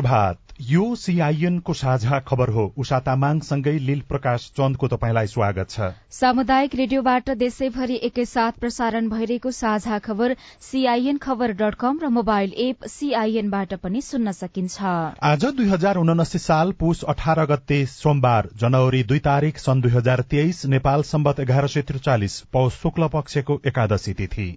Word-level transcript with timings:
शुभ 0.00 0.06
प्रभात। 0.06 0.38
यो 0.60 0.94
सीआईएनको 0.94 1.72
साझा 1.74 2.18
खबर 2.20 2.48
हो। 2.50 2.64
उषा 2.78 2.98
तामाङसँगै 3.00 3.72
लील 3.80 4.00
प्रकाश 4.08 4.50
चन्दको 4.56 4.88
तपाईँलाई 4.88 5.26
स्वागत 5.26 5.70
छ। 5.70 5.88
सामुदायिक 6.10 6.74
रेडियोबाट 6.74 7.30
देशैभरि 7.36 7.94
एकैसाथ 8.02 8.52
प्रसारण 8.60 9.08
भइरहेको 9.08 9.50
साझा 9.50 9.98
खबर 9.98 10.34
सीआईएन 10.60 11.18
खबर 11.18 11.52
डट 11.52 11.74
कम 11.74 11.98
र 12.02 12.08
मोबाइल 12.08 12.52
एप 12.58 12.84
सीआईएनबाट 12.86 13.74
पनि 13.80 14.00
सुन्न 14.00 14.32
सकिन्छ। 14.32 14.80
आज 15.24 15.44
दुई 15.56 15.68
हजार 15.68 15.96
उनासी 15.96 16.38
साल 16.38 16.72
पुष 16.80 17.02
अठार 17.04 17.44
गते 17.46 17.84
सोमबार 17.88 18.48
जनवरी 18.56 19.02
दुई 19.04 19.18
तारीक 19.20 19.58
सन् 19.58 19.80
दुई 19.80 19.92
हजार 19.92 20.20
तेइस 20.30 20.64
नेपाल 20.66 21.02
सम्बत 21.04 21.40
एघार 21.40 21.66
सय 21.68 21.82
त्रिचालिस 21.82 22.40
पौष 22.52 22.80
शुक्ल 22.82 23.08
पक्षको 23.08 23.60
एकादशी 23.66 24.12
तिथि। 24.14 24.48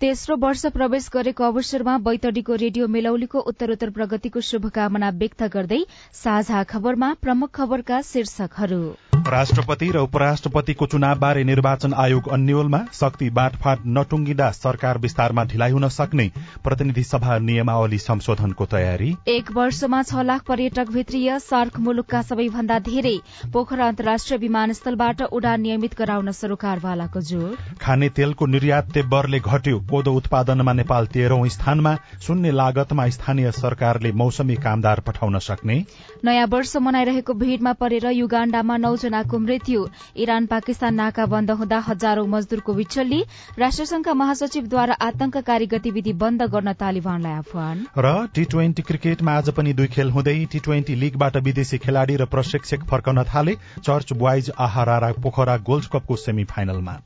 तेस्रो 0.00 0.34
वर्ष 0.36 0.64
प्रवेश 0.72 1.04
गरेको 1.12 1.44
अवसरमा 1.44 1.92
बैतडीको 2.06 2.54
रेडियो 2.62 2.88
मेलौलीको 2.96 3.40
उत्तरोत्तर 3.52 3.90
प्रगतिको 3.90 4.40
शुभकामना 4.48 5.08
व्यक्त 5.22 5.48
गर्दै 5.54 5.78
साझा 6.14 6.62
खबरमा 6.72 7.08
प्रमुख 7.22 7.50
खबरका 7.54 8.00
शीर्षकहरू। 8.08 8.80
राष्ट्रपति 9.16 9.86
र 9.90 9.98
उपराष्ट्रपतिको 9.98 10.86
चुनावबारे 10.86 11.42
निर्वाचन 11.44 11.92
आयोग 11.94 12.28
अन्यलमा 12.32 12.78
शक्ति 12.94 13.28
बाँडफाँड 13.30 13.80
नटुङ्गिँदा 13.96 14.50
सरकार 14.50 14.98
विस्तारमा 14.98 15.44
ढिलाइ 15.44 15.70
हुन 15.70 15.88
सक्ने 15.88 16.30
प्रतिनिधि 16.64 17.02
सभा 17.04 17.38
नियमावली 17.38 17.98
संशोधनको 17.98 18.66
तयारी। 18.66 19.10
एक 19.28 19.50
वर्षमा 19.52 20.02
छ 20.02 20.22
लाख 20.22 20.42
पर्यटक 20.48 20.90
भित्रिय 20.90 21.38
सार्क 21.38 21.78
मुलुकका 21.78 22.22
सबैभन्दा 22.22 22.78
धेरै 22.88 23.16
पोखरा 23.52 23.88
अन्तर्राष्ट्रिय 23.88 24.38
विमानस्थलबाट 24.38 25.22
उडान 25.22 25.60
नियमित 25.60 25.98
गराउन 25.98 26.30
सरकारवालाको 26.32 27.20
जोड़। 27.20 27.54
खाने 27.80 28.08
तेलको 28.08 28.46
निर्यात 28.46 28.90
तेब्बरले 28.92 29.40
घट्यो। 29.40 29.78
कोदो 29.90 30.12
उत्पादनमा 30.12 30.72
नेपाल 30.72 31.06
तेह्रौं 31.06 31.48
स्थानमा 31.48 31.96
शून्य 32.22 32.50
लागतमा 32.52 33.08
स्थानीय 33.08 33.50
सरकारले 33.52 34.12
मौसमी 34.12 34.54
कामदार 34.56 35.00
पठाउन 35.00 35.38
सक्ने। 35.40 35.84
नयाँ 36.26 36.46
वर्ष 36.50 36.76
मनाइरहेको 36.82 37.34
भीड़मा 37.40 37.72
परेर 37.80 38.06
युगाण्डामा 38.10 38.76
नौजनाको 38.76 39.38
मृत्यु। 39.38 39.86
इरान 40.18 40.46
पाकिस्तान 40.46 40.94
नाका 40.94 41.26
बन्द 41.26 41.50
हुँदा 41.60 41.78
हजारौं 41.88 42.26
मजदूरको 42.28 42.72
विचल्ली। 42.74 43.20
राष्ट्रसंघका 43.58 44.14
महासचिवद्वारा 44.14 44.94
आतंककारी 45.06 45.66
गतिविधि 45.68 46.12
बन्द 46.18 46.42
गर्न 46.50 46.72
तालिबानलाई 46.80 47.32
आह्वान। 47.32 47.86
र 47.98 48.26
टी 48.34 48.44
ट्वेन्टी 48.46 48.82
क्रिकेटमा 48.82 49.32
आज 49.34 49.50
पनि 49.54 49.72
दुई 49.72 49.86
खेल 49.94 50.10
हुँदै 50.10 50.34
टी 50.52 50.58
ट्वेन्टी 50.66 50.94
लीगबाट 50.96 51.36
विदेशी 51.46 51.78
खेलाड़ी 51.78 52.16
र 52.16 52.26
प्रशिक्षक 52.26 52.90
फर्कन 52.90 53.22
थाले 53.30 53.54
चर्च 53.78 54.12
बोइज 54.16 54.50
आहारा 54.58 55.12
पोखरा 55.22 55.56
गोल्ड 55.62 55.86
कपको 55.92 56.16
सेमी 56.16 56.44
फाइनलमा 56.46 56.98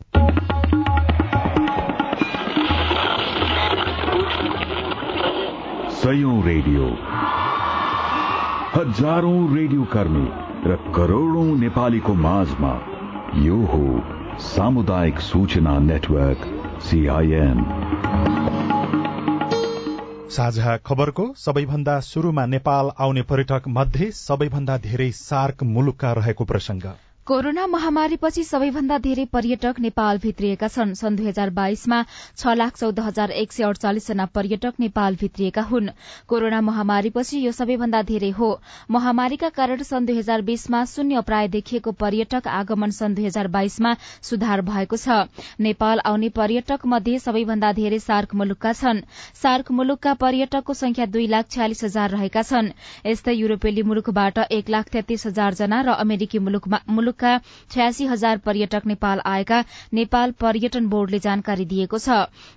सयौं 6.01 6.43
रेडियो। 6.45 6.85
हजारौं 8.73 9.39
रेडियो 9.55 9.85
कर्मी 9.93 10.27
र 10.71 10.75
करोड़ौं 10.97 11.47
नेपालीको 11.61 12.13
माझमा 12.27 12.71
यो 13.45 13.57
हो 13.71 13.81
सामुदायिक 14.45 15.21
सूचना 15.29 15.73
नेटवर्क 15.87 16.45
सीआईएन 16.89 17.65
साझा 20.37 20.77
खबरको 20.87 21.27
सबैभन्दा 21.45 21.99
शुरूमा 22.11 22.47
नेपाल 22.55 22.91
आउने 23.07 23.23
पर्यटक 23.33 23.69
मध्ये 23.79 24.11
सबैभन्दा 24.17 24.79
धेरै 24.87 25.11
सार्क 25.19 25.71
मुलुकका 25.73 26.13
रहेको 26.21 26.45
प्रसंग 26.53 26.91
कोरोना 27.27 27.67
महामारीपछि 27.67 28.43
सबैभन्दा 28.45 28.97
धेरै 28.99 29.25
पर्यटक 29.33 29.79
नेपाल 29.79 30.19
भित्रिएका 30.19 30.69
छन्। 30.69 30.93
सन् 30.95 31.17
दुई 31.17 31.27
हजार 31.27 31.51
बाइसमा 31.51 31.99
छ 32.37 32.55
लाख 32.57 32.77
चौध 32.77 33.01
हजार 33.01 33.31
एक 33.31 33.53
सय 33.53 33.65
अडचालिस 33.65 34.07
जना 34.09 34.25
पर्यटक 34.27 34.81
नेपाल 34.81 35.17
भित्रिएका 35.17 35.63
हुन्। 35.63 35.91
कोरोना 36.27 36.61
महामारीपछि 36.61 37.41
यो 37.41 37.53
सबैभन्दा 37.53 38.01
धेरै 38.03 38.31
हो। 38.31 38.49
महामारीका 38.91 39.49
कारण 39.51 39.83
सन् 39.83 40.07
दुई 40.07 40.17
हजार 40.19 40.43
बीसमा 40.43 40.85
शून्य 40.85 41.21
प्राय 41.21 41.49
देखिएको 41.49 41.93
पर्यटक 42.01 42.49
आगमन 42.51 42.91
सन् 42.91 43.15
दुई 43.15 43.27
हजार 43.27 43.49
बाइसमा 43.49 43.95
सुधार 44.23 44.63
भएको 44.63 44.97
छ। 44.97 45.21
नेपाल 45.61 46.01
आउने 46.07 46.29
पर्यटक 46.41 46.87
मध्ये 46.87 47.19
सबैभन्दा 47.21 47.73
धेरै 47.75 47.99
सार्क 48.01 48.35
मुलुकका 48.35 48.73
छन्। 48.73 49.05
सार्क 49.37 49.71
मुलुकका 49.73 50.15
पर्यटकको 50.25 50.75
संख्या 50.75 51.07
दुई 51.13 51.27
लाख 51.29 51.51
छ्यालिस 51.51 51.85
हजार 51.85 52.11
रहेका 52.11 52.43
छन्। 52.43 52.73
यस्तै 53.07 53.37
युरोपेली 53.37 53.83
मुलुकबाट 53.85 54.39
एक 54.51 54.71
लाख 54.71 54.89
तेत्तीस 54.91 55.27
हजार 55.27 55.63
जना 55.63 55.81
र 55.83 56.01
अमेरिकी 56.01 56.39
मुलुक 56.41 57.19
मुलुकका 57.21 57.41
छयासी 57.71 58.07
हजार 58.07 58.39
पर्यटक 58.39 58.87
नेपाल 58.87 59.21
आएका 59.27 59.65
नेपाल 59.93 60.33
पर्यटन 60.41 60.87
बोर्डले 60.89 61.19
जानकारी 61.21 61.65
दिएको 61.67 61.99
छ। 61.99 62.09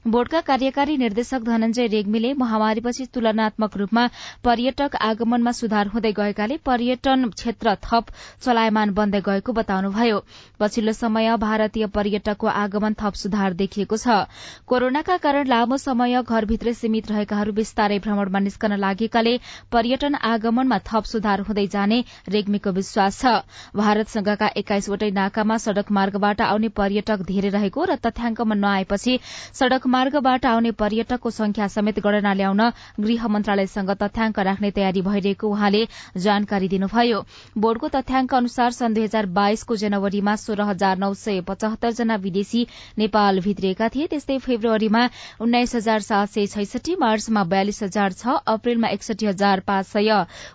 बोर्डका 0.07 0.41
कार्यकारी 0.41 0.97
निर्देशक 0.97 1.43
धनञ्जय 1.43 1.87
रेग्मीले 1.89 2.33
महामारीपछि 2.33 3.05
तुलनात्मक 3.13 3.77
रूपमा 3.77 4.07
पर्यटक 4.43 4.95
आगमनमा 5.03 5.51
सुधार 5.51 5.87
हुँदै 5.87 6.11
गएकाले 6.13 6.57
पर्यटन 6.63 7.29
क्षेत्र 7.31 7.75
थप 7.83 8.05
चलायमान 8.41 8.93
बन्दै 8.93 9.21
गएको 9.21 9.53
बताउनुभयो। 9.53 10.23
पछिल्लो 10.59 10.93
समय 10.93 11.35
भारतीय 11.37 11.87
पर्यटकको 11.89 12.47
आगमन 12.47 12.93
थप 12.95 13.13
सुधार 13.15 13.53
देखिएको 13.55 13.97
छ। 13.97 14.07
कोरोनाका 14.67 15.17
कारण 15.19 15.47
लामो 15.47 15.77
समय 15.77 16.21
घरभित्रै 16.23 16.73
सीमित 16.73 17.11
रहेकाहरू 17.11 17.51
विस्तारै 17.53 17.99
भ्रमणमा 17.99 18.39
निस्कन 18.39 18.79
लागेकाले 18.79 19.37
पर्यटन 19.71 20.15
आगमनमा 20.23 20.79
थप 20.87 21.03
सुधार 21.05 21.41
हुँदै 21.43 21.67
जाने 21.67 22.03
रेग्मीको 22.29 22.71
विश्वास 22.73 23.21
छ। 23.21 23.33
भारतसँगका 23.75 24.42
जिल्लाका 24.43 24.59
एक्काइसवटै 24.59 25.09
नाकामा 25.15 25.57
सड़क 25.57 25.91
मार्गबाट 25.91 26.41
आउने 26.43 26.69
पर्यटक 26.75 27.23
धेरै 27.27 27.49
रहेको 27.55 27.85
र 27.85 27.95
तथ्याङ्कमा 28.03 28.55
नआएपछि 28.55 29.19
सड़क 29.59 29.87
मार्गबाट 29.87 30.45
आउने 30.45 30.71
पर्यटकको 30.75 31.29
संख्या 31.31 31.67
समेत 31.67 31.99
गणना 32.03 32.33
ल्याउन 32.33 32.61
गृह 32.99 33.27
मन्त्रालयसँग 33.27 33.91
तथ्याङ्क 34.03 34.39
राख्ने 34.47 34.71
तयारी 34.71 35.01
भइरहेको 35.07 35.47
उहाँले 35.47 35.81
जानकारी 36.17 36.67
दिनुभयो। 36.75 37.19
बोर्डको 37.57 37.87
तथ्याङ्क 37.95 38.33
अनुसार 38.33 38.71
सन् 38.71 38.93
दुई 38.93 39.03
हजार 39.03 39.25
बाइसको 39.39 39.75
जनवरीमा 39.83 40.35
सोह्र 40.43 40.67
हजार 40.71 40.97
नौ 40.97 41.13
सय 41.15 41.41
पचहत्तर 41.47 41.91
जना 41.93 42.15
विदेशी 42.25 42.65
नेपाल 42.97 43.39
भित्रिएका 43.47 43.89
थिए। 43.95 44.07
त्यस्तै 44.11 44.37
फेब्रुअरीमा 44.47 45.03
उन्नाइस 45.39 45.75
हजार 45.75 45.99
सात 46.09 46.35
सय 46.35 46.45
छैसठी 46.55 46.95
मार्चमा 46.99 47.43
बयालिस 47.55 47.83
हजार 47.83 48.19
छ 48.19 48.37
अप्रेलमा 48.55 48.87
एकसठी 48.97 49.25
हजार 49.25 49.65
पाँच 49.67 49.85
सय 49.87 50.11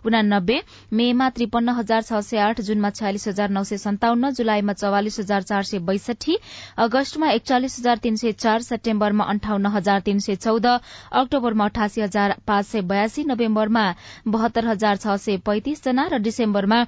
उनानब्बे 0.06 0.60
मेमा 0.93 1.31
त्रिपन्न 1.38 1.78
हजार 1.81 2.03
छ 2.03 2.22
सय 2.28 2.44
आठ 2.49 2.60
जूनमा 2.69 2.91
छयालिस 2.99 3.28
हजार 3.28 3.50
नौ 3.50 3.65
सय 3.65 3.78
सन्ताउन्न 3.78 4.31
जुलाईमा 4.33 4.72
चौवालिस 4.75 5.19
हजार 5.21 5.43
चार 5.44 5.62
सय 5.65 5.78
बैसठी 5.89 6.37
अगस्तमा 6.78 7.31
एकचालिस 7.33 7.78
हजार 7.78 7.99
तीन 7.99 8.16
सय 8.16 8.33
चार 8.39 8.62
सेप्टेम्बरमा 8.62 9.25
अन्ठाउन्न 9.27 9.75
हजार 9.75 10.00
तीन 10.00 10.19
सय 10.21 10.37
चौध 10.39 10.66
अक्टोबरमा 11.15 11.65
अठासी 11.65 12.00
हजार 12.00 12.34
पाँच 12.47 12.67
सय 12.67 12.81
बयासी 12.88 13.25
नोभेम्बरमा 13.25 13.84
बहत्तर 14.28 14.67
हजार 14.67 14.97
छ 14.99 15.17
सय 15.21 15.37
पैंतिस 15.47 15.84
जना 15.84 16.09
र 16.09 16.19
डिसेम्बरमा 16.22 16.81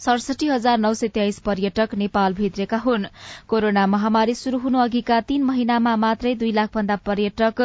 सडसठी 0.00 0.46
हजार 0.48 0.78
नौ 0.78 0.92
सय 0.94 1.08
तेइस 1.14 1.38
पर्यटक 1.40 1.94
नेपाल 1.94 2.34
भित्रेका 2.34 2.76
हुन्। 2.78 3.04
कोरोना 3.48 3.86
महामारी 3.86 4.34
शुरू 4.34 4.58
हुनु 4.58 4.78
अघिका 4.78 5.20
तीन 5.22 5.42
महिनामा 5.44 5.94
मात्रै 5.96 6.34
दुई 6.34 6.52
लाख 6.52 6.70
भन्दा 6.74 6.96
पर्यटक 7.06 7.60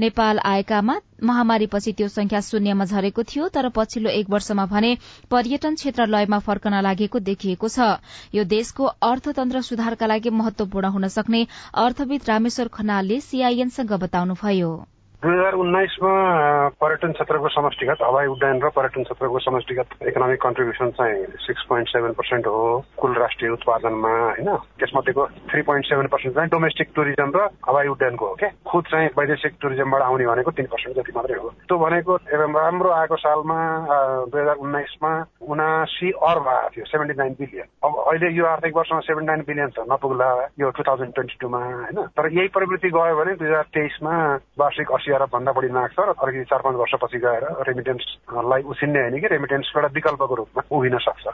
नेपाल 0.00 0.38
आएकामा 0.44 0.98
महामारीपछि 1.24 1.92
त्यो 1.92 2.08
संख्या 2.08 2.40
शून्यमा 2.40 2.84
झरेको 2.84 3.22
थियो 3.24 3.48
तर 3.48 3.68
पछिल्लो 3.74 4.10
एक 4.10 4.30
वर्षमा 4.30 4.66
भने 4.66 4.96
पर्यटन 5.30 5.74
क्षेत्र 5.74 6.06
लयमा 6.06 6.38
फर्कन 6.44 6.80
लागेको 6.82 7.18
देखिएको 7.24 7.68
छ। 7.68 7.88
यो 8.34 8.44
देशको 8.44 8.84
अर्थतन्त्र 8.84 9.60
सुधारका 9.62 10.06
लागि 10.06 10.30
महत्वपूर्ण 10.36 10.92
हुन 10.92 11.08
सक्ने 11.08 11.46
अर्थविद 11.80 12.28
रामेश्वर 12.28 12.68
खनालले 12.68 13.20
सीआईएनसँग 13.22 13.92
बताउनुभयो। 14.00 14.72
दुई 15.22 15.32
हजार 15.32 15.54
उन्नाइसमा 15.54 16.10
पर्यटन 16.80 17.10
क्षेत्रको 17.12 17.48
समष्टिगत 17.50 18.02
हवाई 18.02 18.26
उड्डयन 18.26 18.60
र 18.62 18.68
पर्यटन 18.72 19.02
क्षेत्रको 19.02 19.38
समष्टिगत 19.38 19.88
इकोनोमिक 20.08 20.40
कन्ट्रिब्युसन 20.40 20.90
चाहिँ 20.96 21.24
सिक्स 21.44 21.64
पोइन्ट 21.68 21.88
सेभेन 21.88 22.12
पर्सेन्ट 22.16 22.46
हो 22.46 22.60
कुल 22.96 23.14
राष्ट्रिय 23.14 23.50
उत्पादनमा 23.50 24.12
होइन 24.18 24.48
त्यसमध्येको 24.80 25.26
थ्री 25.50 25.62
पोइन्ट 25.62 25.86
सेभेन 25.86 26.06
पर्सेन्ट 26.08 26.34
चाहिँ 26.36 26.50
डोमेस्टिक 26.50 26.88
टुरिज्म 26.96 27.32
र 27.36 27.48
हवाई 27.68 27.88
उड्डयनको 27.90 28.26
हो 28.26 28.34
क्या 28.34 28.50
खुद 28.64 28.84
चाहिँ 28.86 29.08
वैदेशिक 29.18 29.58
टुरिज्मबाट 29.60 30.02
आउने 30.02 30.26
भनेको 30.26 30.50
तिन 30.56 30.66
पर्सेन्ट 30.72 30.96
जति 30.96 31.12
मात्रै 31.14 31.36
हो 31.36 31.52
त्यो 31.68 31.78
भनेको 31.78 32.16
राम्रो 32.56 32.90
आएको 32.92 33.16
सालमा 33.18 33.58
दुई 34.24 34.40
हजार 34.40 34.56
उन्नाइसमा 34.58 35.12
उनासी 35.50 36.10
अर्ब 36.22 36.48
आएको 36.48 36.70
थियो 36.70 36.84
सेभेन्टी 36.86 37.18
नाइन 37.18 37.36
बिलियन 37.36 37.68
अब 37.84 38.00
अहिले 38.06 38.32
यो 38.38 38.46
आर्थिक 38.46 38.76
वर्षमा 38.76 39.00
सेभेन्टी 39.02 39.26
नाइन 39.26 39.44
बिलियन 39.46 39.76
छ 39.76 39.86
नपुग्ला 39.92 40.32
यो 40.60 40.70
टु 40.72 40.88
थाउजन्ड 40.88 41.14
ट्वेन्टी 41.14 41.36
टूमा 41.40 41.64
होइन 41.66 42.02
तर 42.16 42.32
यही 42.32 42.56
प्रवृत्ति 42.56 42.96
गयो 42.96 43.20
भने 43.20 43.36
दुई 43.36 43.48
हजार 43.48 43.70
तेइसमा 43.74 44.16
वार्षिक 44.58 44.92
असी 44.92 45.08
अरब 45.10 45.28
भन्दा 45.32 45.52
बढी 45.52 45.68
नाक 45.68 45.92
छ 45.92 46.00
र 46.00 46.14
अलिकति 46.18 46.44
चार 46.44 46.60
पाँच 46.64 46.76
वर्षपछि 46.76 47.18
गएर 47.18 47.44
रेमिटेन्सलाई 47.68 48.62
उसिन्ने 48.62 49.00
होइन 49.00 49.20
कि 49.20 49.26
रेमिटेन्स 49.26 49.72
एउटा 49.76 49.88
विकल्पको 49.94 50.34
रूपमा 50.34 50.62
उभिन 50.70 50.98
सक्छ। 50.98 51.26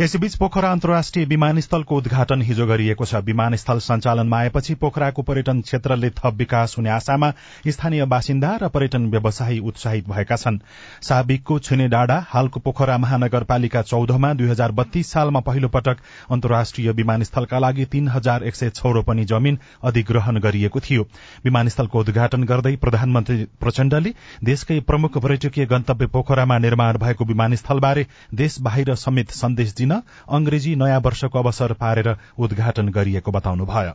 यसैबीच 0.00 0.34
पोखरा 0.34 0.70
अन्तर्राष्ट्रिय 0.72 1.24
विमानस्थलको 1.24 1.96
उद्घाटन 1.96 2.40
हिजो 2.42 2.64
गरिएको 2.66 3.04
छ। 3.06 3.14
विमानस्थल 3.24 3.78
सञ्चालनमा 3.78 4.38
आएपछि 4.38 4.74
पोखराको 4.74 5.22
पर्यटन 5.22 5.60
क्षेत्रले 5.62 6.08
थप 6.10 6.34
विकास 6.34 6.74
हुने 6.78 6.90
आशामा 6.90 7.30
स्थानीय 7.68 8.04
बासिन्दा 8.04 8.50
र 8.62 8.68
पर्यटन 8.74 9.06
व्यवसायी 9.10 9.58
उत्साहित 9.62 10.08
भएका 10.08 10.36
छन्। 10.36 10.58
साबिकको 11.00 11.58
छुने 11.60 11.86
डाँडा 11.88 12.16
हालको 12.28 12.60
पोखरा 12.60 12.96
महानगरपालिका 12.98 13.82
चौधमा 13.84 14.32
दुई 14.34 14.48
हजार 14.48 14.72
बत्तीस 14.72 15.12
सालमा 15.12 15.40
पहिलो 15.40 15.68
पटक 15.68 16.02
अन्तर्राष्ट्रिय 16.30 16.90
विमानस्थलका 16.92 17.58
लागि 17.58 17.84
तीन 17.86 18.08
हजार 18.08 18.44
एक 18.44 18.54
सय 18.54 18.70
छ 18.70 18.92
रोपनी 18.94 19.24
जमीन 19.26 19.58
अधिग्रहण 19.84 20.40
गरिएको 20.40 20.80
थियो। 20.80 21.06
विमानस्थलको 21.44 22.00
उद्घाटन 22.00 22.44
गर्दै 22.44 22.74
प्रधानमन्त्री 22.78 23.46
प्रचण्डले 23.60 24.14
देशकै 24.42 24.80
प्रमुख 24.90 25.18
पर्यटकीय 25.20 25.66
गन्तव्य 25.66 26.06
पोखरामा 26.10 26.58
निर्माण 26.58 26.98
भएको 26.98 27.24
विमानस्थलबारे 27.24 28.06
देश 28.34 28.60
बाहिर 28.60 28.94
समेत 28.96 29.30
सन्देश 29.34 29.72
दिन 29.84 29.92
अंग्रेजी 30.30 30.74
नयाँ 30.76 31.00
वर्षको 31.00 31.38
अवसर 31.38 31.72
पारेर 31.76 32.16
उद्घाटन 32.38 32.88
गरिएको 32.88 33.30
बताउनुभयो। 33.30 33.92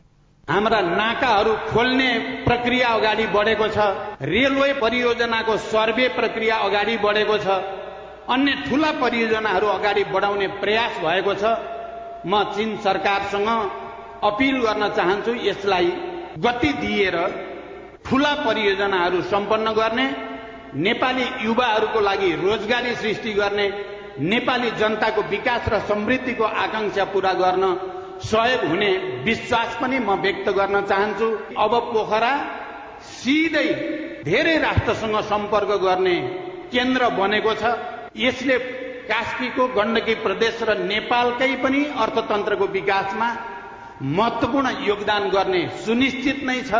हाम्रा 0.48 0.80
नाकाहरू 0.80 1.52
खोल्ने 1.68 2.10
प्रक्रिया 2.44 2.88
अगाडि 2.88 3.26
बढेको 3.26 3.66
छ। 3.68 3.78
रेलवे 4.24 4.72
परियोजनाको 4.80 5.56
सर्वे 5.66 6.08
प्रक्रिया 6.16 6.56
अगाडि 6.58 6.96
बढेको 6.96 7.36
छ। 7.38 7.46
अन्य 8.30 8.52
ठूला 8.66 8.90
परियोजनाहरू 9.02 9.66
अगाडि 9.66 10.04
बढाउने 10.04 10.46
प्रयास 10.62 10.98
भएको 10.98 11.34
छ। 11.34 11.44
म 12.26 12.42
चीन 12.54 12.76
सरकारसँग 12.76 13.48
अपिल 14.22 14.56
गर्न 14.60 14.88
चाहन्छु 14.88 15.34
यसलाई 15.42 15.86
गति 16.38 16.72
दिएर 16.72 17.16
ठूला 18.04 18.34
परियोजनाहरू 18.46 19.22
सम्पन्न 19.22 19.72
गर्ने 19.72 20.06
नेपाली 20.76 21.26
युवाहरूको 21.46 22.00
लागि 22.00 22.30
रोजगारी 22.42 22.94
सृष्टि 22.94 23.32
गर्ने 23.32 23.66
नेपाली 24.20 24.70
जनताको 24.78 25.22
विकास 25.30 25.68
र 25.68 25.78
समृद्धिको 25.88 26.44
आकांक्षा 26.44 27.04
पूरा 27.12 27.32
गर्न 27.34 27.64
सहयोग 28.22 28.64
हुने 28.68 28.90
विश्वास 29.24 29.76
पनि 29.80 29.98
म 29.98 30.20
व्यक्त 30.20 30.48
गर्न 30.50 30.80
चाहन्छु। 30.86 31.28
अब 31.56 31.72
पोखरा 31.92 32.32
सिधै 33.00 33.68
धेरै 34.24 34.56
राष्ट्रसँग 34.58 35.16
सम्पर्क 35.24 35.70
गर्ने 35.82 36.16
केन्द्र 36.72 37.08
बनेको 37.16 37.54
छ। 37.54 37.64
यसले 38.16 38.58
कास्कीको 39.08 39.66
गण्डकी 39.74 40.14
प्रदेश 40.24 40.62
र 40.62 40.70
नेपालकै 40.84 41.52
पनि 41.62 41.80
अर्थतन्त्रको 41.96 42.66
विकासमा 42.76 43.28
महत्वपूर्ण 44.02 44.68
योगदान 44.84 45.28
गर्ने 45.30 45.62
सुनिश्चित 45.84 46.44
नै 46.44 46.60
छ। 46.62 46.72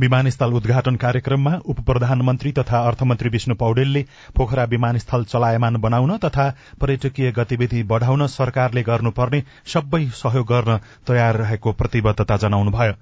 विमानस्थल 0.00 0.52
उद्घाटन 0.52 0.96
कार्यक्रममा 0.96 1.54
उप 1.66 1.80
प्रधानमन्त्री 1.80 2.52
तथा 2.52 2.78
अर्थमन्त्री 2.78 3.28
विष्णु 3.28 3.54
पौडेलले 3.54 4.04
पोखरा 4.36 4.64
विमानस्थल 4.64 5.24
चलायमान 5.24 5.76
बनाउन 5.76 6.16
तथा 6.16 6.48
पर्यटकीय 6.80 7.32
गतिविधि 7.32 7.82
बढ़ाउन 7.82 8.26
सरकारले 8.26 8.82
गर्नुपर्ने 8.82 9.42
सबै 9.66 10.04
सहयोग 10.06 10.46
गर्न 10.46 10.78
तयार 11.06 11.36
रहेको 11.36 11.72
प्रतिबद्धता 11.72 12.36
जनाउनुभयो। 12.36 12.92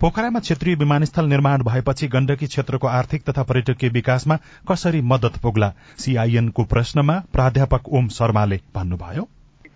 पोखरामा 0.00 0.40
क्षेत्रीय 0.40 0.74
विमानस्थल 0.74 1.24
निर्माण 1.24 1.62
भएपछि 1.62 2.08
गण्डकी 2.08 2.46
क्षेत्रको 2.46 2.86
आर्थिक 2.86 3.24
तथा 3.30 3.42
पर्यटकीय 3.42 3.90
विकासमा 3.90 4.38
कसरी 4.68 5.00
मदत 5.00 5.38
पुग्ला? 5.42 5.72
सीआईएनको 5.98 6.64
प्रश्नमा 6.64 7.22
प्राध्यापक 7.32 7.88
ओम 7.88 8.08
शर्माले 8.08 8.60
भन्नुभयो। 8.74 9.28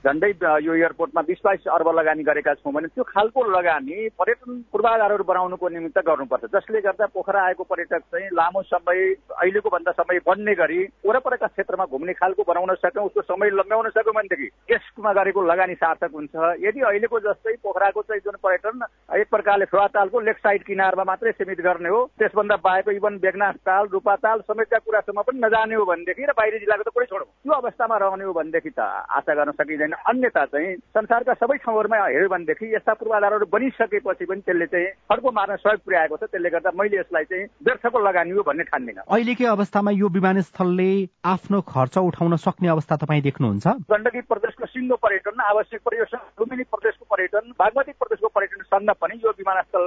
झन्डै 0.04 0.30
यो 0.64 0.74
एयरपोर्टमा 0.74 1.22
बिस 1.28 1.38
बाइस 1.44 1.66
अर्ब 1.74 1.88
लगानी 1.98 2.22
गरेका 2.22 2.54
छौँ 2.54 2.72
भने 2.72 2.88
त्यो 2.88 3.04
खालको 3.04 3.44
लगानी 3.50 4.08
पर्यटन 4.20 4.60
पूर्वाधारहरू 4.72 5.24
बनाउनुको 5.24 5.68
निमित्त 5.68 5.98
गर्नुपर्छ। 6.06 6.44
जसले 6.54 6.80
गर्दा 6.80 7.06
पोखरा 7.14 7.42
आएको 7.42 7.64
पर्यटक 7.64 8.02
चाहिँ 8.12 8.28
लामो 8.32 8.62
समय 8.64 9.00
अहिलेको 9.40 9.68
भन्दा 9.70 9.92
समय 9.92 10.20
बढ्ने 10.26 10.54
गरी 10.54 10.80
वरपरका 11.06 11.46
क्षेत्रमा 11.46 11.84
घुम्ने 11.86 12.12
खालको 12.14 12.42
बनाउन 12.44 12.74
सक्यौँ 12.76 13.06
उसको 13.06 13.22
समय 13.24 13.50
लम्ब्याउन 13.50 13.88
सक्यौँ 13.96 14.14
भनेदेखि 14.14 14.50
यसमा 14.72 15.12
गरेको 15.14 15.42
लगानी 15.42 15.74
सार्थक 15.76 16.12
हुन्छ। 16.14 16.34
यदि 16.64 16.80
अहिलेको 16.82 17.20
जस्तै 17.20 17.56
पोखराको 17.64 18.02
चाहिँ 18.02 18.20
जुन 18.24 18.36
पर्यटन 18.42 18.84
एक 19.20 19.28
प्रकारले 19.30 19.64
फेवातालको 19.72 20.20
लेक 20.20 20.38
साइड 20.38 20.62
किनारमा 20.64 21.04
मात्रै 21.04 21.32
सीमित 21.32 21.60
गर्ने 21.64 21.88
हो 21.88 22.04
त्यसभन्दा 22.18 22.56
बाहेक 22.64 22.88
इभन 22.94 23.18
बेगनाथ 23.24 23.56
ताल 23.64 23.88
रूपाताल 23.92 24.40
समेतका 24.48 24.78
कुरासम्म 24.78 25.22
पनि 25.22 25.40
नजाने 25.40 25.74
हो 25.74 25.84
भनेदेखि 25.84 26.24
र 26.24 26.32
बाहिरी 26.36 26.58
जिल्लाको 26.58 26.82
त 26.82 26.94
कुरै 26.94 27.06
छोडौँ। 27.06 27.26
त्यो 27.26 27.52
अवस्थामा 27.54 27.96
रहने 27.96 28.24
हो 28.24 28.32
भनेदेखि 28.32 28.70
त 28.70 28.80
आशा 29.18 29.34
गर्न 29.34 29.52
सकिँदैन। 29.54 29.93
अन्यथा 29.94 30.44
चाहिँ 30.44 30.76
संसारका 30.96 31.34
सबै 31.34 31.56
ठाउँहरूमा 31.64 31.96
हेऱ्यो 31.96 32.28
भनेदेखि 32.28 32.74
यस्ता 32.74 32.92
पूर्वाधारहरू 33.00 33.46
बनिसकेपछि 33.54 34.24
पनि 34.24 34.40
त्यसले 34.46 34.66
चाहिँ 34.66 34.86
अर्को 35.10 35.30
मार्न 35.30 35.56
सहयोग 35.56 35.80
पुर्याएको 35.84 36.16
छ। 36.16 36.22
त्यसले 36.30 36.50
गर्दा 36.50 36.70
मैले 36.74 36.98
यसलाई 36.98 37.24
चाहिँ 37.24 37.46
व्यर्थको 37.66 37.98
लगानी 37.98 38.30
हो 38.30 38.42
भन्ने 38.42 38.64
ठान्दिनँ। 38.70 39.02
अहिलेकै 39.08 39.46
अवस्थामा 39.54 39.90
यो 40.00 40.08
विमानस्थलले 40.08 40.90
आफ्नो 41.24 41.60
खर्च 41.72 41.98
उठाउन 41.98 42.36
सक्ने 42.46 42.68
अवस्था 42.68 42.96
तपाईँ 43.04 43.22
देख्नुहुन्छ? 43.22 43.66
गण्डकी 43.90 44.20
प्रदेशको 44.30 44.66
सिङ्गो 44.66 44.96
पर्यटन 45.04 45.40
आवश्यक 45.50 45.80
परियोजना 45.84 46.18
लुम्बिनी 46.40 46.64
प्रदेशको 46.74 47.04
पर्यटन 47.10 47.44
बागमती 47.58 47.92
प्रदेशको 48.00 48.28
पर्यटन 48.34 48.60
सङ्घ 48.72 48.90
पनि 49.00 49.14
यो 49.24 49.30
विमानस्थल 49.38 49.84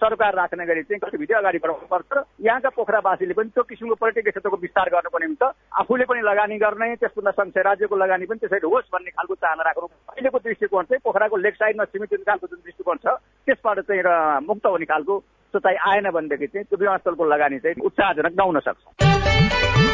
सरकार 0.00 0.34
राख्ने 0.34 0.66
गरी 0.66 0.82
चाहिँ 0.82 1.00
गतिविधि 1.04 1.34
अगाडि 1.34 1.58
बढाउनु 1.58 1.86
पर्छ। 1.90 2.12
यहाँका 2.40 2.68
पोखरावासीले 2.76 3.34
पनि 3.34 3.48
त्यो 3.54 3.62
किसिमको 3.68 3.94
पर्यटकीय 4.00 4.30
क्षेत्रको 4.30 4.56
विस्तार 4.56 4.88
गर्नुको 4.94 5.18
निम्ति 5.18 5.48
आफूले 5.80 6.04
पनि 6.04 6.20
लगानी 6.20 6.56
गर्ने 6.58 6.94
त्यसभन्दा 6.96 7.30
सँगसँगै 7.30 7.62
राज्यको 7.68 7.96
लगानी 7.96 8.26
पनि 8.26 8.38
त्यसरी 8.40 8.68
होस् 8.70 8.92
भन्ने 8.92 9.10
खालको 9.10 9.34
चाहना 9.50 9.62
राख्नु 9.66 9.86
अहिलेको 10.14 10.38
दृष्टिकोण 10.38 10.84
चाहिँ 10.84 11.00
पोखराको 11.04 11.36
लेक 11.36 11.54
साइडमा 11.54 11.84
सीमित 11.90 12.14
खालको 12.22 12.46
जुन 12.46 12.58
दृष्टिकोण 12.64 12.96
छ 13.02 13.18
त्यसबाट 13.46 13.78
चाहिँ 13.82 14.02
र 14.06 14.10
मुक्त 14.46 14.66
हुने 14.66 14.86
खालको 14.86 15.18
सोचाइ 15.54 15.74
आएन 15.90 16.10
भनेदेखि 16.10 16.46
चाहिँ 16.46 16.64
त्यो 16.64 16.78
विमानस्थलको 16.78 17.24
लगानी 17.26 17.58
चाहिँ 17.58 17.82
उत्साहजनक 17.82 18.34
नहुन 18.38 18.60
सक्छ। 18.60 19.89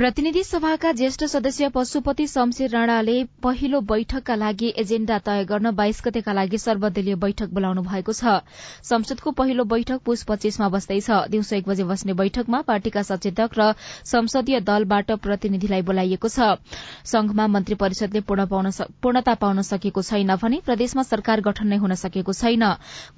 प्रतिनिधि 0.00 0.42
सभाका 0.44 0.90
ज्येष्ठ 0.98 1.24
सदस्य 1.28 1.68
पशुपति 1.68 2.26
शमशेर 2.26 2.70
राणाले 2.70 3.16
पहिलो 3.42 3.80
बैठकका 3.88 4.34
लागि 4.34 4.72
एजेण्डा 4.78 5.18
तय 5.26 5.44
गर्न 5.44 5.70
बाइस 5.76 6.00
गतेका 6.04 6.32
लागि 6.32 6.58
सर्वदलीय 6.58 7.14
बैठक 7.20 7.48
बोलाउनु 7.52 7.82
भएको 7.84 8.12
छ। 8.12 8.40
संसदको 8.82 9.30
पहिलो 9.36 9.64
बैठक 9.68 10.00
पुष 10.00 10.22
पच्चीसमा 10.24 10.68
बस्दैछ। 10.68 11.10
दिउँसो 11.30 11.56
एक 11.56 11.68
बजे 11.68 11.84
बस्ने 11.84 12.12
बैठकमा 12.16 12.60
पार्टीका 12.64 13.02
सचेतक 13.02 13.58
र 13.58 13.74
संसदीय 14.08 14.60
दलबाट 14.64 15.12
प्रतिनिधिलाई 15.20 15.82
बोलाइएको 15.84 16.28
छ। 16.28 16.56
संघमा 17.04 17.46
मन्त्री 17.52 17.74
परिषदले 17.76 18.20
पूर्णता 18.24 19.34
पाउन 19.34 19.62
सकेको 19.62 20.02
छैन 20.02 20.34
भने 20.40 20.62
प्रदेशमा 20.64 21.02
सरकार 21.02 21.40
गठन 21.42 21.68
नै 21.68 21.76
हुन 21.76 21.94
सकेको 22.04 22.32
छैन। 22.32 22.64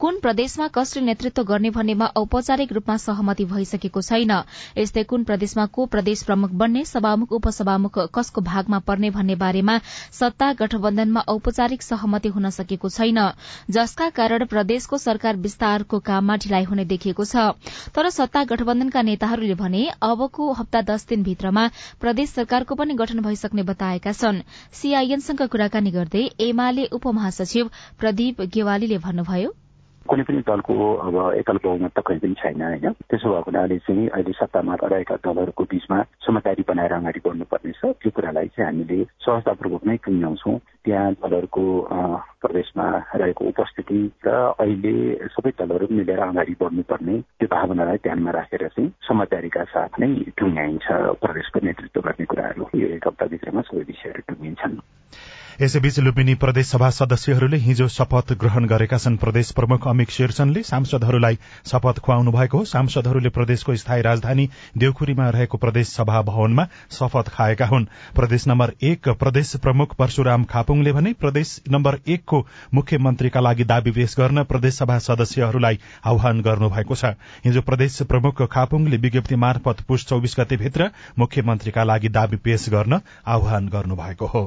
कुन 0.03 0.19
प्रदेशमा 0.19 0.69
कसले 0.75 1.05
नेतृत्व 1.05 1.43
गर्ने 1.45 1.71
भन्नेमा 1.71 2.11
औपचारिक 2.19 2.73
रूपमा 2.73 2.97
सहमति 3.07 3.45
भइसकेको 3.55 4.03
छैन। 4.03 4.37
यस्तै 4.83 5.05
कुन 5.07 5.31
प्रदेशमा 5.31 5.67
को 5.71 5.87
प्रदेश 5.87 6.23
प्रमुख 6.25 6.51
बन्ने 6.73 6.85
सभामुख 6.87 7.33
उपसभामुख 7.33 7.99
कसको 8.15 8.41
भागमा 8.41 8.79
पर्ने 8.81 9.11
भन्ने 9.13 9.35
बारेमा 9.37 9.77
सत्ता 10.11 10.53
गठबन्धनमा 10.57 11.21
औपचारिक 11.29 11.83
सहमति 11.83 12.29
हुन 12.33 12.49
सकेको 12.51 12.89
छैन। 12.89 13.21
जसका 13.71 14.09
कारण 14.11 14.45
प्रदेशको 14.49 14.99
सरकार 14.99 15.37
विस्तारको 15.45 15.99
काममा 16.01 16.37
ढिलाइ 16.39 16.65
हुने 16.65 16.85
देखिएको 16.89 17.25
छ। 17.27 17.37
तर 17.93 18.11
सत्ता 18.11 18.45
गठबन्धनका 18.49 19.03
नेताहरूले 19.03 19.55
भने 19.61 19.85
अबको 20.03 20.53
हप्ता 20.55 20.83
दस 20.89 21.07
दिनभित्रमा 21.09 21.69
प्रदेश 22.01 22.31
सरकारको 22.33 22.75
पनि 22.75 22.95
गठन 22.97 23.21
भइसक्ने 23.23 23.63
बताएका 23.69 24.13
छन्। 24.15 24.43
सीआईएनसँग 24.73 25.49
कुराकानी 25.49 25.91
गर्दै 25.93 26.25
एमाले 26.41 26.89
उपमहासचिव 26.93 27.71
प्रदीप 28.01 28.41
गेवालीले 28.49 28.99
भन्नुभयो। 28.99 29.53
कुनै 30.05 30.23
पनि 30.25 30.41
दलको 30.43 30.75
अब 30.99 31.17
एकल 31.35 31.59
बहुमत 31.61 31.93
त 31.93 32.03
कहीँ 32.03 32.21
पनि 32.21 32.35
छैन 32.35 32.63
होइन 32.63 32.87
त्यसो 33.05 33.29
भएको 33.29 33.47
हुनाले 33.47 33.79
चाहिँ 33.81 34.09
अहिले 34.11 34.33
सत्तामा 34.35 34.75
रहेका 34.85 35.17
दलहरूको 35.21 35.65
बिचमा 35.67 35.99
समझदारी 36.21 36.65
बनाएर 36.65 36.93
अगाडि 36.95 37.21
बढ्नुपर्ने 37.21 37.73
छ 37.75 37.93
त्यो 37.97 38.11
कुरालाई 38.11 38.49
चाहिँ 38.51 38.67
हामीले 38.67 38.99
सहजतापूर्वक 39.19 39.83
नै 39.85 39.97
टुङ्ग्याउँछौँ 40.03 40.57
त्यहाँ 40.83 41.13
दलहरूको 41.17 41.65
प्रदेशमा 42.41 42.87
रहेको 43.15 43.45
उपस्थिति 43.47 44.01
र 44.23 44.35
अहिले 44.57 44.95
सबै 45.31 45.53
दलहरू 45.57 45.87
मिलेर 45.93 46.21
अगाडि 46.23 46.55
बढ्नुपर्ने 46.59 47.17
त्यो 47.37 47.49
भावनालाई 47.49 48.03
ध्यानमा 48.03 48.31
राखेर 48.33 48.67
चाहिँ 48.69 48.91
समझदारीका 49.03 49.65
साथ 49.71 50.01
नै 50.01 50.11
टुङ्ग्याइन्छ 50.35 50.87
प्रदेशको 51.21 51.59
नेतृत्व 51.63 52.01
गर्ने 52.03 52.27
कुराहरू 52.27 52.69
यो 52.77 52.89
एक 52.93 53.07
हप्ताभित्रमा 53.07 53.63
सबै 53.63 53.87
विषयहरू 53.87 54.29
टुङ्गिन्छन् 54.29 54.77
यसैबीच 55.61 55.99
लुम्बिनी 55.99 56.35
प्रदेश 56.35 56.67
सभा 56.67 56.89
सदस्यहरूले 56.91 57.57
हिजो 57.59 57.87
शपथ 57.89 58.33
ग्रहण 58.35 58.67
गरेका 58.67 58.99
छन्। 58.99 59.17
प्रदेश 59.17 59.51
प्रमुख 59.53 59.87
अमिक 59.89 60.11
शेरचनले 60.11 60.63
सांसदहरूलाई 60.63 61.39
शपथ 61.67 61.99
खुवाउनु 61.99 62.33
भएको 62.33 62.59
हो। 62.59 62.65
सांसदहरूले 62.65 63.29
प्रदेशको 63.29 63.75
स्थायी 63.77 64.03
राजधानी 64.03 64.49
देवखुरीमा 64.79 65.29
रहेको 65.29 65.59
प्रदेश 65.59 65.89
सभा 65.89 66.23
भवनमा 66.23 66.67
शपथ 66.91 67.29
खाएका 67.29 67.67
हुन्। 67.67 67.85
प्रदेश 68.15 68.47
नम्बर 68.49 68.73
एक 68.83 69.09
प्रदेश 69.21 69.55
प्रमुख 69.63 69.95
परशुराम 69.97 70.45
खापुङले 70.45 70.93
भने 70.93 71.13
प्रदेश 71.21 71.61
नम्बर 71.69 71.99
एकको 72.09 72.47
मुख्यमन्त्रीका 72.75 73.41
लागि 73.41 73.65
दावी 73.65 73.91
पेश 73.93 74.17
गर्न 74.19 74.45
प्रदेशसभा 74.45 74.99
सदस्यहरूलाई 75.01 75.79
आह्वान 76.07 76.41
गर्नुभएको 76.41 76.95
छ। 76.95 77.13
हिजो 77.45 77.61
प्रदेश 77.63 78.03
प्रमुख 78.09 78.43
खापुङले 78.49 78.97
विज्ञप्ति 78.97 79.37
मार्फत 79.37 79.85
पुष 79.85 80.07
चौविस 80.07 80.37
गतेभित्र 80.41 80.91
मुख्यमन्त्रीका 81.19 81.85
लागि 81.85 82.09
दावी 82.11 82.37
पेश 82.41 82.69
गर्न 82.71 83.01
आह्वान 83.29 83.69
गर्नुभएको 83.69 84.27
हो। 84.27 84.45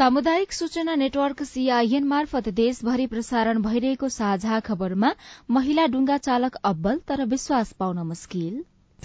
सामुदायिक 0.00 0.52
सूचना 0.52 0.94
नेटवर्क 0.94 1.42
सीआईएन 1.42 2.04
मार्फत 2.04 2.48
देशभरि 2.48 3.06
प्रसारण 3.06 3.58
भइरहेको 3.62 4.08
साझा 4.08 4.60
खबरमा 4.60 5.10
महिला 5.50 5.86
डुङ्गा 5.86 6.16
चालक 6.16 6.54
अब्बल 6.64 6.96
तर 7.08 7.24
विश्वास 7.24 7.72
पाउन 7.72 7.98
मुस्किल। 7.98 8.54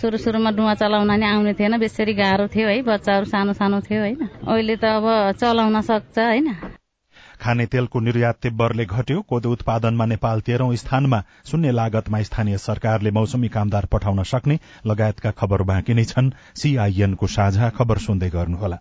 सुरु 0.01 0.17
सुरुमा 0.17 0.51
डुवा 0.51 0.74
चलाउन 0.74 1.12
नि 1.12 1.25
आउने 1.25 1.53
थिएन 1.53 1.77
बेसरी 1.77 2.13
गाह्रो 2.13 2.48
थियो 2.48 2.67
है 2.67 2.81
बच्चाहरू 2.81 3.25
सानो 3.25 3.53
सानो 3.53 3.79
थियो 3.81 4.01
होइन। 4.01 4.27
अहिले 4.48 4.75
त 4.75 4.86
अब 4.86 5.36
चलाउन 5.39 5.81
सक्छ 5.81 6.17
होइन। 6.19 6.48
खाने 7.42 7.65
तेलको 7.65 8.00
निर्यात 8.00 8.36
तिब्बरले 8.42 8.86
घट्यो 8.86 9.22
कोदो 9.30 9.51
उत्पादनमा 9.51 10.06
नेपाल 10.06 10.42
तेह्रौं 10.42 10.75
स्थानमा 10.75 11.20
शून्य 11.46 11.72
लागतमा 11.72 12.22
स्थानीय 12.22 12.58
सरकारले 12.58 13.12
मौसमी 13.12 13.48
कामदार 13.48 13.86
पठाउन 13.92 14.24
सक्ने 14.24 14.60
लगायतका 14.88 15.32
खबर 15.32 15.62
बाँकी 15.63 15.94
नै 15.94 16.04
छन्। 16.06 16.32
सीआईएनको 16.56 17.27
साझा 17.27 17.70
खबर 17.70 17.98
सुन्दै 17.98 18.30
गर्नुहोला। 18.30 18.77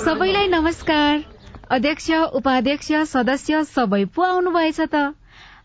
सबैलाई 0.00 0.48
नमस्कार। 0.48 1.24
अध्यक्ष 1.70 2.10
उपाध्यक्ष 2.34 2.92
सदस्य 3.12 3.64
सबै 3.64 4.04
पो 4.16 4.22
आउनुभएछ 4.22 4.80
त? 4.80 5.14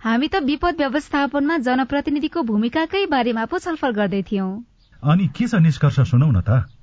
हामी 0.04 0.28
त 0.28 0.44
विपद 0.44 0.76
व्यवस्थापनमा 0.78 1.58
जनप्रतिनिधिको 1.64 2.42
भूमिकाकै 2.44 3.06
बारेमा 3.08 3.46
पो 3.46 3.60
छलफल 3.60 3.92
गर्दै 3.96 4.22
थियौं। 4.32 4.50
अनि 5.04 5.28
के 5.32 5.48
छ 5.48 5.64
निष्कर्ष 5.64 6.00
सुनौ 6.12 6.32
न 6.32 6.42
त? 6.42 6.83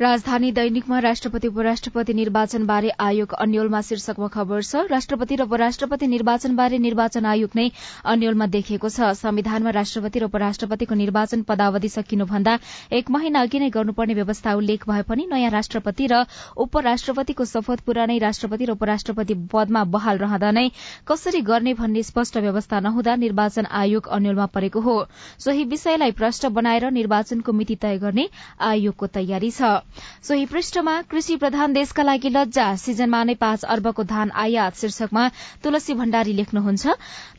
राजधानी 0.00 0.50
दैनिकमा 0.52 0.98
राष्ट्रपति 0.98 1.48
उपराष्ट्रपति 1.48 2.14
निर्वाचनबारे 2.14 2.88
आयोग 3.00 3.32
अन्यलमा 3.34 3.80
शीर्षकमा 3.80 4.28
खबर 4.28 4.62
छ। 4.62 4.76
राष्ट्रपति 4.90 5.36
र 5.36 5.42
उपराष्ट्रपति 5.42 6.06
निर्वाचनबारे 6.06 6.78
निर्वाचन 6.78 7.26
आयोग 7.26 7.50
नै 7.54 7.70
अन्यलमा 8.04 8.46
देखिएको 8.46 8.88
छ। 8.88 9.12
संविधानमा 9.14 9.70
राष्ट्रपति 9.70 10.18
र 10.18 10.24
उपराष्ट्रपतिको 10.24 10.94
निर्वाचन 10.94 11.42
पदावधि 11.42 11.88
सकिनुभन्दा 11.88 12.58
एक 12.92 13.10
महिना 13.10 13.40
अघि 13.42 13.58
नै 13.58 13.68
गर्नुपर्ने 13.70 14.14
व्यवस्था 14.14 14.54
उल्लेख 14.54 14.88
भए 14.88 15.02
पनि 15.06 15.26
नयाँ 15.30 15.50
राष्ट्रपति 15.50 16.06
र 16.10 16.24
उपराष्ट्रपतिको 16.58 17.44
शपथ 17.44 17.86
पुरानै 17.86 18.18
राष्ट्रपति 18.18 18.64
र 18.64 18.70
उपराष्ट्रपति 18.74 19.34
पदमा 19.54 19.84
बहाल 19.94 20.18
रहँदा 20.18 20.50
नै 20.50 20.70
कसरी 21.06 21.40
गर्ने 21.46 21.74
भन्ने 21.74 22.02
स्पष्ट 22.02 22.36
व्यवस्था 22.38 22.80
नहुँदा 22.80 23.14
निर्वाचन 23.22 23.70
आयोग 23.70 24.08
अन्यलमा 24.10 24.46
परेको 24.58 24.80
हो। 24.80 24.98
सोही 25.38 25.64
विषयलाई 25.70 26.18
प्रष्ट 26.18 26.46
बनाएर 26.50 26.90
निर्वाचनको 26.90 27.52
मिति 27.54 27.76
तय 27.78 27.98
गर्ने 28.02 28.28
आयोगको 28.58 29.06
तयारी 29.14 29.50
छ। 29.52 29.83
सोही 30.22 30.44
पृष्ठमा 30.46 30.92
कृषि 31.02 31.36
प्रधान 31.36 31.72
देशका 31.72 32.02
लागि 32.02 32.28
लज्जा। 32.28 32.66
सिजनमा 32.76 33.22
नै 33.24 33.34
पाँच 33.34 33.64
अर्बको 33.64 34.04
धान 34.04 34.30
आयात। 34.34 34.76
शीर्षकमा 34.76 35.28
तुलसी 35.62 35.94
भण्डारी 35.94 36.32
लेख्नुहुन्छ। 36.32 36.94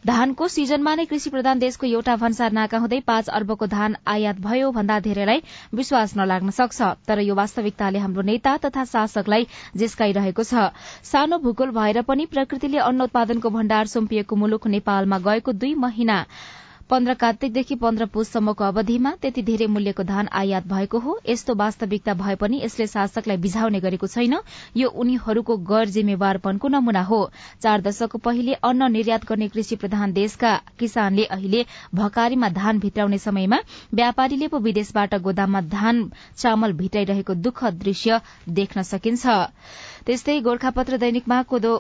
धानको 0.08 0.48
सिजनमा 0.48 0.96
नै 0.96 1.06
कृषि 1.06 1.30
प्रधान 1.30 1.60
देशको 1.60 1.88
एउटा 1.88 2.16
भन्सार 2.16 2.52
नाका 2.52 2.78
हुँदै 2.78 3.00
पाँच 3.02 3.30
अर्बको 3.30 3.68
धान 3.68 3.96
आयात 4.08 4.40
भयो 4.40 4.72
भन्दा 4.72 5.00
धेरैलाई 5.00 5.42
विश्वास 5.74 6.16
नलाग्न 6.18 6.50
सक्छ। 6.50 6.82
तर 7.08 7.20
यो 7.20 7.36
वास्तविकताले 7.36 8.00
हाम्रो 8.00 8.22
नेता 8.22 8.58
तथा 8.66 8.86
शासकलाई 8.86 9.48
जिस्काइरहेको 9.76 10.44
छ। 10.44 10.70
सानो 11.04 11.38
भूगोल 11.40 11.72
भएर 11.72 12.02
पनि 12.02 12.26
प्रकृतिले 12.28 12.78
अन्न 12.82 13.02
उत्पादनको 13.02 13.50
भण्डार 13.50 13.88
सुम्पिएको 13.88 14.36
मुलुक 14.36 14.68
नेपालमा 14.68 15.20
गएको 15.20 15.52
दुई 15.54 15.74
महिना। 15.76 16.26
पन्ध्र 16.90 17.14
कार्तिकदेखि 17.14 17.76
पन्ध्र 17.76 18.06
पुससम्मको 18.06 18.64
अवधिमा 18.64 19.12
त्यति 19.22 19.42
धेरै 19.42 19.68
मूल्यको 19.68 20.04
धान 20.04 20.28
आयात 20.32 20.68
भएको 20.68 21.00
हो। 21.00 21.18
यस्तो 21.30 21.54
वास्तविकता 21.56 22.14
भए 22.14 22.36
पनि 22.36 22.60
यसले 22.64 22.86
शासकलाई 22.88 23.38
बिझाउने 23.38 23.80
गरेको 23.80 24.08
छैन। 24.08 24.36
यो 24.78 24.90
उनीहरूको 24.96 25.58
गैर 25.66 25.90
जिम्मेवारपनको 25.90 26.68
नमूना 26.68 27.02
हो। 27.02 27.20
चार 27.62 27.82
दशकको 27.82 28.18
पहिले 28.20 28.54
अन्न 28.62 28.92
निर्यात 28.92 29.26
गर्ने 29.26 29.48
कृषि 29.50 29.76
प्रधान 29.76 30.14
देशका 30.14 30.54
किसानले 30.80 31.26
अहिले 31.26 31.66
भकारीमा 31.96 32.50
धान 32.52 32.80
भित्राउने 32.80 33.18
समयमा 33.18 33.60
व्यापारीले 33.94 34.48
पो 34.48 34.60
विदेशबाट 34.60 35.16
गोदाममा 35.26 35.62
धान 35.74 36.06
चामल 36.38 36.74
भित्राइरहेको 36.78 37.34
दुःखद 37.42 37.82
दृश्य 37.82 38.22
देख्न 38.52 38.82
सकिन्छ। 38.84 39.26
त्यस्तै 40.06 40.40
गोर्खापत्र 40.42 40.98
दैनिकमा 40.98 41.42
कोदो 41.50 41.74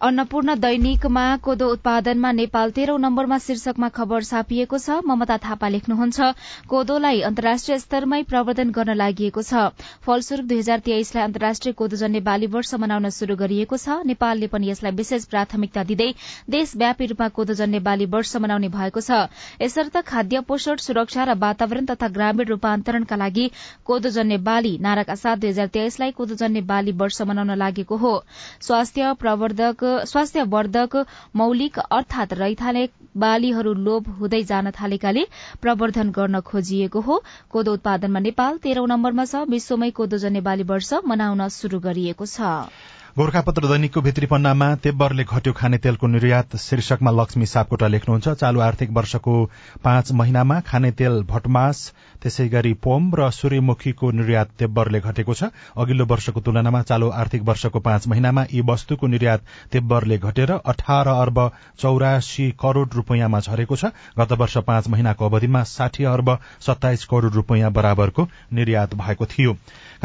अन्नपूर्ण 0.00 0.54
दैनिकमा 0.60 1.24
कोदो 1.40 1.66
उत्पादनमा 1.72 2.30
नेपाल 2.32 2.70
तेह्रौं 2.70 2.98
नम्बरमा 2.98 3.36
शीर्षकमा 3.40 3.88
खबर 3.88 4.24
छापिएको 4.24 4.78
छ। 4.78 4.96
ममता 5.02 5.36
थापा 5.40 5.68
लेख्नुहुन्छ 5.68 6.26
कोदोलाई 6.68 7.20
अन्तर्राष्ट्रिय 7.28 7.78
स्तरमै 7.78 8.22
प्रवर्धन 8.28 8.70
गर्न 8.76 8.94
लागि 8.94 9.30
छ। 9.38 9.62
फलस्वरूप 10.04 10.46
दुई 10.46 10.58
हजार 10.58 10.84
तेइसलाई 10.88 11.24
अन्तर्राष्ट्रिय 11.24 11.72
कोदोजन्य 11.72 12.20
बाली 12.28 12.46
वर्ष 12.56 12.74
मनाउन 12.74 13.08
शुरू 13.10 13.36
गरिएको 13.36 13.76
छ। 13.76 13.96
नेपालले 14.04 14.46
पनि 14.52 14.68
यसलाई 14.70 14.92
विशेष 14.92 15.24
प्राथमिकता 15.32 15.84
दिँदै 15.88 16.10
देशव्यापी 16.50 17.06
रूपमा 17.06 17.28
कोदोजन्य 17.40 17.80
बाली 17.88 18.10
वर्ष 18.12 18.36
मनाउने 18.36 18.68
भएको 18.76 19.00
छ। 19.00 19.24
यसर्थ 19.64 19.98
खाद्य 20.04 20.44
पोषण 20.44 20.84
सुरक्षा 20.84 21.24
र 21.24 21.38
वातावरण 21.38 21.88
तथा 21.94 22.12
ग्रामीण 22.20 22.52
रूपान्तरणका 22.52 23.16
लागि 23.16 23.48
कोदोजन्य 23.86 24.38
बाली 24.44 24.76
नाराका 24.82 25.16
साथ 25.16 25.36
दुई 25.40 25.56
हजार 25.56 25.74
तेइसलाई 25.80 26.16
कोदोजन्य 26.20 26.66
बाली 26.68 26.96
वर्ष 27.00 27.22
मनाउन 27.24 27.56
लागेको 27.56 27.96
हो। 27.96 28.14
स्वास्थ्य 28.60 29.16
प्रवर्धक 29.18 29.84
स्वास्थ्यवर्धक 30.06 30.96
मौलिक 31.36 31.78
अर्थात 31.78 32.32
रैथाने 32.32 32.88
बालीहरू 33.16 33.72
लोभ 33.82 34.08
हुँदै 34.18 34.42
जान 34.44 34.70
थालेकाले 34.70 35.24
प्रवर्धन 35.62 36.10
गर्न 36.10 36.40
खोजिएको 36.50 37.00
हो। 37.00 37.22
कोदो 37.50 37.72
उत्पादनमा 37.72 38.20
नेपाल 38.20 38.58
तेह्रौं 38.58 38.86
नम्बरमा 38.86 39.24
छ। 39.24 39.46
विश्वमै 39.48 39.90
कोदोजन्य 39.96 40.40
बाली 40.42 40.68
वर्ष 40.68 40.92
मनाउन 41.06 41.48
शुरू 41.52 41.80
गरिएको 41.80 42.26
छ। 42.26 42.95
गोर्खापत्र 43.16 43.66
दैनिकको 43.66 44.00
भित्री 44.02 44.26
पन्नामा 44.28 44.66
तेब्बरले 44.84 45.24
घट्यो 45.24 45.52
खाने 45.56 45.76
तेलको 45.80 46.06
निर्यात। 46.06 46.56
शीर्षकमा 46.58 47.10
लक्ष्मी 47.12 47.46
सापकोटा 47.46 47.86
लेख्नुहुन्छ 47.88 48.28
चालू 48.28 48.60
आर्थिक 48.60 48.90
वर्षको 48.92 49.36
पाँच 49.84 50.12
महिनामा 50.12 50.60
खाने 50.60 50.90
तेल 50.92 51.22
भटमास 51.24 51.80
त्यसै 52.22 52.48
गरी 52.48 52.72
पोम 52.76 53.08
र 53.16 53.30
सूर्यमुखीको 53.30 54.10
निर्यात 54.10 54.50
तेब्बरले 54.58 55.00
घटेको 55.00 55.34
छ। 55.34 55.48
अघिल्लो 55.76 56.04
वर्षको 56.04 56.40
तुलनामा 56.40 56.82
चालू 56.82 57.08
आर्थिक 57.16 57.42
वर्षको 57.42 57.80
पाँच 57.80 58.08
महिनामा 58.08 58.44
यी 58.52 58.60
वस्तुको 58.68 59.06
निर्यात 59.06 59.40
तेब्बरले 59.72 60.18
घटेर 60.20 60.52
अठार 60.52 61.08
अर्ब 61.08 61.40
चौरासी 61.80 62.50
करोड़ 62.60 62.88
रूपियाँमा 62.90 63.40
झरेको 63.40 63.76
छ। 63.76 63.96
गत 64.18 64.32
वर्ष 64.36 64.58
पाँच 64.68 64.88
महिनाको 64.88 65.24
अवधिमा 65.24 65.62
साठी 65.64 66.04
अर्ब 66.04 66.36
सत्ताइस 66.60 67.04
करोड़ 67.06 67.32
रूपियाँ 67.32 67.72
बराबरको 67.72 68.28
निर्यात 68.52 68.94
भएको 68.96 69.26
थियो। 69.26 69.56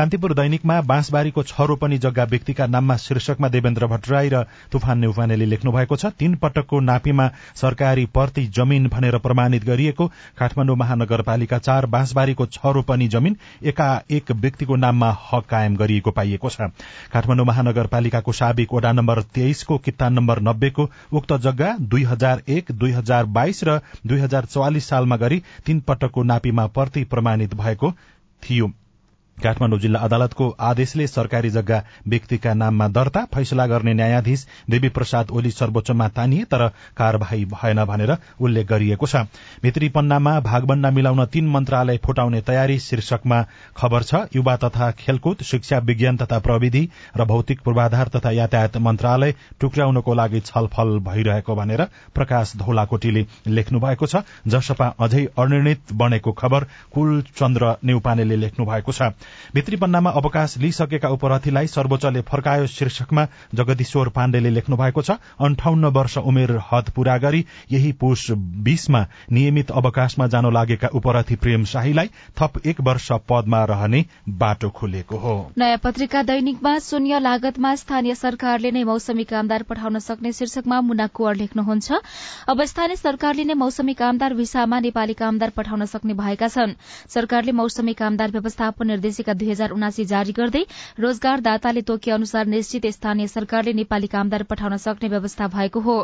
कान्तिपुर 0.01 0.34
दैनिकमा 0.34 0.79
बाँसबारीको 0.81 1.41
छ 1.43 1.65
रोपनी 1.70 1.98
जग्गा 1.98 2.24
व्यक्तिका 2.24 2.65
नाममा 2.67 2.96
शीर्षकमा 2.98 3.48
देवेन्द्र 3.50 3.88
भट्टराई 3.88 4.29
र 4.29 4.39
तुफान 4.72 4.98
नेउपानेले 4.98 5.46
लेख्नु 5.46 5.72
भएको 5.72 5.96
छ 5.96 6.10
तीन 6.17 6.36
पटकको 6.41 6.79
नापीमा 6.81 7.27
सरकारी 7.55 8.05
पर्ती 8.10 8.46
जमीन 8.50 8.88
भनेर 8.88 9.17
प्रमाणित 9.17 9.65
गरिएको 9.65 10.08
काठमाडौँ 10.39 10.75
महानगरपालिका 10.77 11.58
चार 11.60 11.86
बाँसबारीको 11.93 12.46
छ 12.48 12.74
रोपनी 12.74 13.08
जमीन 13.10 13.38
एका 13.63 13.89
एक 14.12 14.31
व्यक्तिको 14.39 14.75
नाममा 14.77 15.12
हक 15.27 15.46
कायम 15.46 15.75
गरिएको 15.75 16.12
पाइएको 16.12 16.50
छ। 16.50 16.72
काठमाडौँ 17.13 17.46
महानगरपालिकाको 17.46 18.31
साबिक 18.34 18.74
वडा 18.74 18.91
नम्बर 18.93 19.22
तेइसको 19.38 19.77
कित्तान 19.86 20.13
नम्बर 20.13 20.41
नब्बेको 20.41 20.89
उक्त 21.13 21.38
जग्गा 21.46 21.75
दुई 21.93 22.03
हजार 22.08 22.43
एक 22.58 22.72
दुई 22.74 22.91
हजार 22.91 23.31
बाइस 23.38 23.63
र 23.63 23.79
दुई 24.08 24.20
हजार 24.20 24.46
चौवालिस 24.50 24.89
सालमा 24.89 25.24
गरी 25.27 25.41
तीन 25.65 25.88
पटकको 25.88 26.24
नापीमा 26.34 26.67
पर्ती 26.74 27.03
प्रमाणित 27.05 27.55
भएको 27.55 27.98
थियो। 28.41 28.74
काठमाडौँ 29.41 29.79
जिल्ला 29.79 30.00
अदालतको 30.01 30.50
आदेशले 30.62 31.07
सरकारी 31.07 31.50
जग्गा 31.50 31.81
व्यक्तिका 32.07 32.53
नाममा 32.53 32.88
दर्ता 32.89 33.25
फैसला 33.33 33.65
गर्ने 33.67 33.93
न्यायाधीश 33.93 34.45
देवी 34.69 34.89
प्रसाद 34.91 35.31
ओली 35.31 35.51
सर्वोच्चमा 35.51 36.07
तानिए 36.15 36.43
तर 36.51 36.67
कार्यवाही 36.98 37.45
भएन 37.48 37.83
भनेर 37.86 38.15
उल्लेख 38.39 38.67
गरिएको 38.67 39.07
छ। 39.07 39.15
भित्री 39.63 39.89
पन्नामा 39.89 40.39
भागबण्डा 40.41 40.89
मिलाउन 40.91 41.25
तीन 41.27 41.50
मन्त्रालय 41.50 41.98
फुटाउने 42.05 42.41
तयारी 42.41 42.79
शीर्षकमा 42.81 43.41
खबर 43.77 44.03
छ। 44.03 44.24
युवा 44.36 44.55
तथा 44.57 44.91
खेलकुद 45.00 45.41
शिक्षा 45.43 45.77
विज्ञान 45.81 46.17
तथा 46.17 46.39
प्रविधि 46.39 46.83
र 47.17 47.25
भौतिक 47.25 47.62
पूर्वाधार 47.62 48.07
तथा 48.15 48.31
यातायात 48.31 48.77
मन्त्रालय 48.79 49.33
टुक्राउनको 49.60 50.13
लागि 50.13 50.39
छलफल 50.41 50.98
भइरहेको 51.01 51.55
भनेर 51.55 51.81
प्रकाश 52.15 52.55
धौलाकोटीले 52.57 53.25
लेख्नु 53.48 53.79
भएको 53.79 54.05
छ। 54.05 54.24
जसपा 54.48 54.88
अझै 55.00 55.25
अनिर्णित 55.38 55.93
बनेको 55.93 56.31
खबर 56.33 56.63
कुल 56.93 57.21
चन्द्र 57.36 57.75
नेउपानेले 57.83 58.36
लेख्नु 58.36 58.65
भएको 58.65 58.91
छ। 58.91 59.01
भित्री 59.53 59.75
पन्नामा 59.77 60.09
अवकाश 60.21 60.57
लिइसकेका 60.57 61.09
उपरथीलाई 61.09 61.67
सर्वोच्चले 61.67 62.21
फर्कायो 62.23 62.67
शीर्षकमा 62.69 63.27
जगदीश्वर 63.55 64.09
पाण्डेले 64.15 64.50
लेख्नु 64.50 64.77
भएको 64.77 65.01
छ 65.01 65.17
अन्ठाउन्न 65.41 65.85
वर्ष 65.91 66.17
उमेर 66.23 66.57
हद 66.71 66.89
पूरा 66.95 67.17
गरी 67.17 67.45
यही 67.71 67.91
पुष 68.01 68.29
बीसमा 68.65 69.05
नियमित 69.31 69.71
अवकाशमा 69.73 70.27
जान 70.27 70.51
लागेका 70.53 70.88
उपरथी 70.93 71.35
प्रेम 71.38 71.65
शाहीलाई 71.65 72.09
थप 72.38 72.61
एक 72.65 72.81
वर्ष 72.81 73.11
पदमा 73.29 73.63
रहने 73.65 74.05
बाटो 74.41 74.69
खुलेको 74.71 75.17
हो। 75.17 75.35
नयाँ 75.57 75.77
पत्रिका 75.83 76.21
दैनिकमा 76.23 76.77
शून्य 76.79 77.19
लागतमा 77.19 77.73
स्थानीय 77.75 78.15
सरकारले 78.15 78.71
नै 78.71 78.83
मौसमी 78.83 79.23
कामदार 79.23 79.63
पठाउन 79.63 80.00
सक्ने 80.00 80.31
शीर्षकमा 80.31 80.79
मुना 80.81 81.07
कुवर 81.09 81.35
लेख्नुहुन्छ। 81.35 81.91
अब 82.47 82.63
स्थानीय 82.63 82.95
सरकारले 82.95 83.43
नै 83.43 83.53
मौसमी 83.53 83.93
कामदार 83.93 84.33
भिसामा 84.33 84.79
नेपाली 84.79 85.13
कामदार 85.13 85.50
पठाउन 85.50 85.85
सक्ने 85.85 86.13
भएका 86.13 86.47
छन्। 86.47 86.73
सरकारले 87.09 87.51
मौसमी 87.51 87.93
कामदार 87.93 88.31
व्यवस्थापन 88.31 88.88
निर्देश 88.88 89.11
निर्देशिका 89.12 89.34
दुई 89.36 89.50
हजार 89.51 89.72
उनासी 89.72 90.03
जारी 90.08 90.32
गर्दै 90.32 90.63
रोजगारदाताले 90.98 91.82
तोके 91.84 92.12
अनुसार 92.12 92.46
निश्चित 92.48 92.86
स्थानीय 92.88 93.27
सरकारले 93.27 93.74
नेपाली 93.75 94.08
कामदार 94.08 94.44
पठाउन 94.48 94.77
सक्ने 94.77 95.10
व्यवस्था 95.10 95.48
भएको 95.51 95.80
हो। 95.80 95.96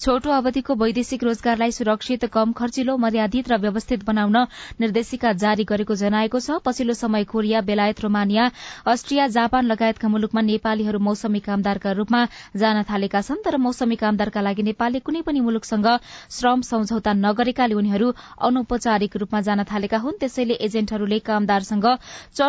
छोटो 0.00 0.30
अवधिको 0.32 0.74
वैदेशिक 0.74 1.24
रोजगारलाई 1.24 1.70
सुरक्षित 1.70 2.24
कम 2.32 2.52
खर्चिलो 2.56 2.96
मर्यादित 2.96 3.48
र 3.48 3.56
व्यवस्थित 3.60 4.04
बनाउन 4.04 4.36
निर्देशिका 4.80 5.32
जारी 5.36 5.64
गरेको 5.64 5.94
जनाएको 5.94 6.40
छ। 6.40 6.56
पछिल्लो 6.64 6.94
समय 6.94 7.24
कोरिया 7.28 7.60
बेलायत 7.60 8.00
रोमानिया 8.00 8.50
अस्ट्रिया 8.86 9.26
जापान 9.36 9.64
लगायतका 9.66 10.08
मुलुकमा 10.08 10.40
नेपालीहरू 10.42 10.98
मौसमी 11.00 11.40
कामदारका 11.44 11.92
रूपमा 11.92 12.20
जान 12.56 12.82
थालेका 12.88 13.20
छन् 13.20 13.44
तर 13.44 13.56
मौसमी 13.60 13.96
कामदारका 13.98 14.40
लागि 14.40 14.62
नेपालले 14.64 15.04
कुनै 15.04 15.22
पनि 15.28 15.40
मुलुकसँग 15.44 15.88
श्रम 16.30 16.60
सम्झौता 16.64 17.12
नगरेकाले 17.20 17.74
उनीहरू 17.74 18.08
अनौपचारिक 18.40 19.16
रूपमा 19.16 19.40
जान 19.42 19.64
थालेका 19.68 19.98
हुन्। 19.98 20.18
त्यसैले 20.20 20.54
एजेन्टहरूले 20.64 21.18
कामदारसँग 21.26 21.86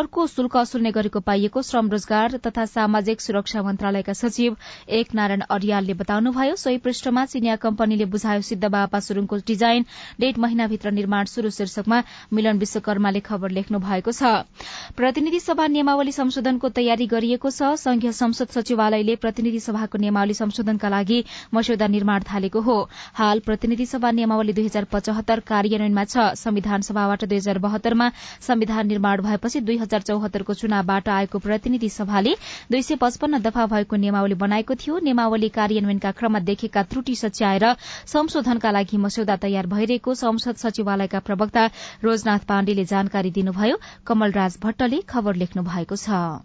चर्को 0.06 0.26
शुल्क 0.28 0.56
असुल्ने 0.58 0.90
गरेको 0.94 1.20
पाइएको 1.20 1.62
श्रम 1.66 1.90
रोजगार 1.90 2.38
तथा 2.38 2.66
सामाजिक 2.68 3.22
सुरक्षा 3.22 3.62
मन्त्रालयका 3.64 4.14
सचिव 4.14 4.56
एक 4.98 5.14
नारायण 5.16 5.42
अरियालले 5.50 5.94
बताउनुभयो 5.98 6.56
सोही 6.56 6.78
पृष्ठमा 6.78 7.24
चिनिया 7.26 7.56
कम्पनीले 7.64 8.06
बुझायो 8.14 8.42
सिद्ध 8.46 8.70
बापा 8.70 9.00
सुरुङको 9.02 9.38
डिजाइन 9.48 9.86
डेढ 10.22 10.38
महिनाभित्र 10.38 10.92
निर्माण 10.92 11.26
शुरू 11.26 11.50
शीर्षकमा 11.50 12.02
मिलन 12.34 12.58
विश्वकर्माले 12.60 13.20
खबर 13.26 13.50
लेख्नु 13.58 13.80
भएको 13.82 14.12
छ। 14.12 14.46
प्रतिनिधि 14.94 15.40
सभा 15.40 15.66
नियमावली 15.74 16.12
संशोधनको 16.12 16.70
तयारी 16.78 17.08
गरिएको 17.08 17.50
छ। 17.50 17.74
संघीय 17.82 18.12
संसद 18.14 18.54
सचिवालयले 18.58 19.16
प्रतिनिधि 19.26 19.60
सभाको 19.60 20.04
नियमावली 20.06 20.34
संशोधनका 20.36 20.90
लागि 20.90 21.20
मस्यौदा 21.54 21.88
निर्माण 21.88 22.30
थालेको 22.30 22.62
हो। 22.62 22.78
हाल 23.16 23.40
प्रतिनिधि 23.50 23.86
सभा 23.88 24.12
नियमावली 24.22 24.54
दुई 24.54 24.70
हजार 24.70 24.86
पचहत्तर 24.94 25.40
कार्यान्वयनमा 25.50 26.06
छ। 26.06 26.30
संविधान 26.46 26.88
सभाबाट 26.92 27.26
दुई 27.26 27.38
हजार 27.38 27.64
बहत्तरमा 27.68 28.12
संविधान 28.44 28.88
निर्माण 28.88 29.22
भएपछि 29.24 29.66
दुई 29.66 29.78
हजार 29.96 30.04
चौहत्तरको 30.04 30.54
चुनावबाट 30.54 31.08
आएको 31.10 31.40
प्रतिनिधि 31.40 31.90
सभाले 31.90 32.36
दुई 32.72 32.82
सय 32.84 32.96
पचपन्न 33.00 33.40
दफा 33.40 33.66
भएको 33.66 33.96
नियमावली 33.96 34.36
बनाएको 34.36 34.76
थियो। 34.76 35.00
नियमावली 35.00 35.50
कार्यान्वयनका 35.50 36.12
क्रममा 36.12 36.40
देखेका 36.42 36.84
त्रुटि 36.84 37.16
सच्याएर 37.16 37.66
संशोधनका 38.06 38.72
लागि 38.72 38.98
मस्यौदा 38.98 39.36
तयार 39.40 39.68
भइरहेको 39.68 40.14
संसद 40.14 40.56
सचिवालयका 40.60 41.20
प्रवक्ता 41.22 41.64
रोजनाथ 42.04 42.44
पाण्डेले 42.44 42.86
जानकारी 42.86 43.32
दिनुभयो। 43.32 43.78
कमलराज 44.04 44.58
भट्टले 44.64 45.00
खबर 45.08 45.36
लेख्नु 45.36 45.64
भएको 45.64 45.96
छ। 45.96 46.44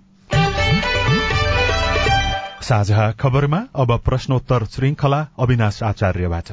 साझा 2.62 3.10
खबरमा 3.18 3.60
अब 3.74 3.90
प्रश्नोत्तर 3.98 4.64
श्रृंखला 4.70 5.20
अविनाश 5.38 5.82
आचार्यबाट। 5.82 6.50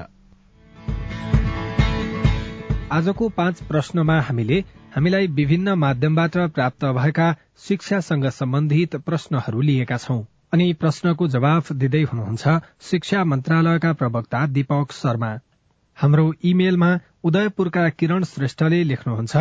आजको 2.91 3.27
पाँच 3.29 3.61
प्रश्नमा 3.69 4.15
हामीले 4.21 4.57
हामीलाई 4.95 5.27
विभिन्न 5.37 5.73
माध्यमबाट 5.75 6.37
प्राप्त 6.55 6.85
भएका 6.97 7.25
शिक्षासँग 7.67 8.25
सम्बन्धित 8.29 8.95
प्रश्नहरू 9.05 9.61
लिएका 9.61 9.97
छौं। 9.97 10.21
अनि 10.53 10.73
प्रश्नको 10.73 11.27
जवाफ 11.27 11.71
दिँदै 11.73 12.01
हुनुहुन्छ 12.03 12.55
शिक्षा 12.81 13.23
मन्त्रालयका 13.23 13.91
प्रवक्ता 13.93 14.45
दीपक 14.47 14.91
शर्मा। 14.91 15.29
हाम्रो 15.97 16.25
इमेलमा 16.43 16.89
उदयपुरका 17.23 17.87
किरण 17.89 18.23
श्रेष्ठले 18.23 18.83
लेख्नुहुन्छ 18.83 19.37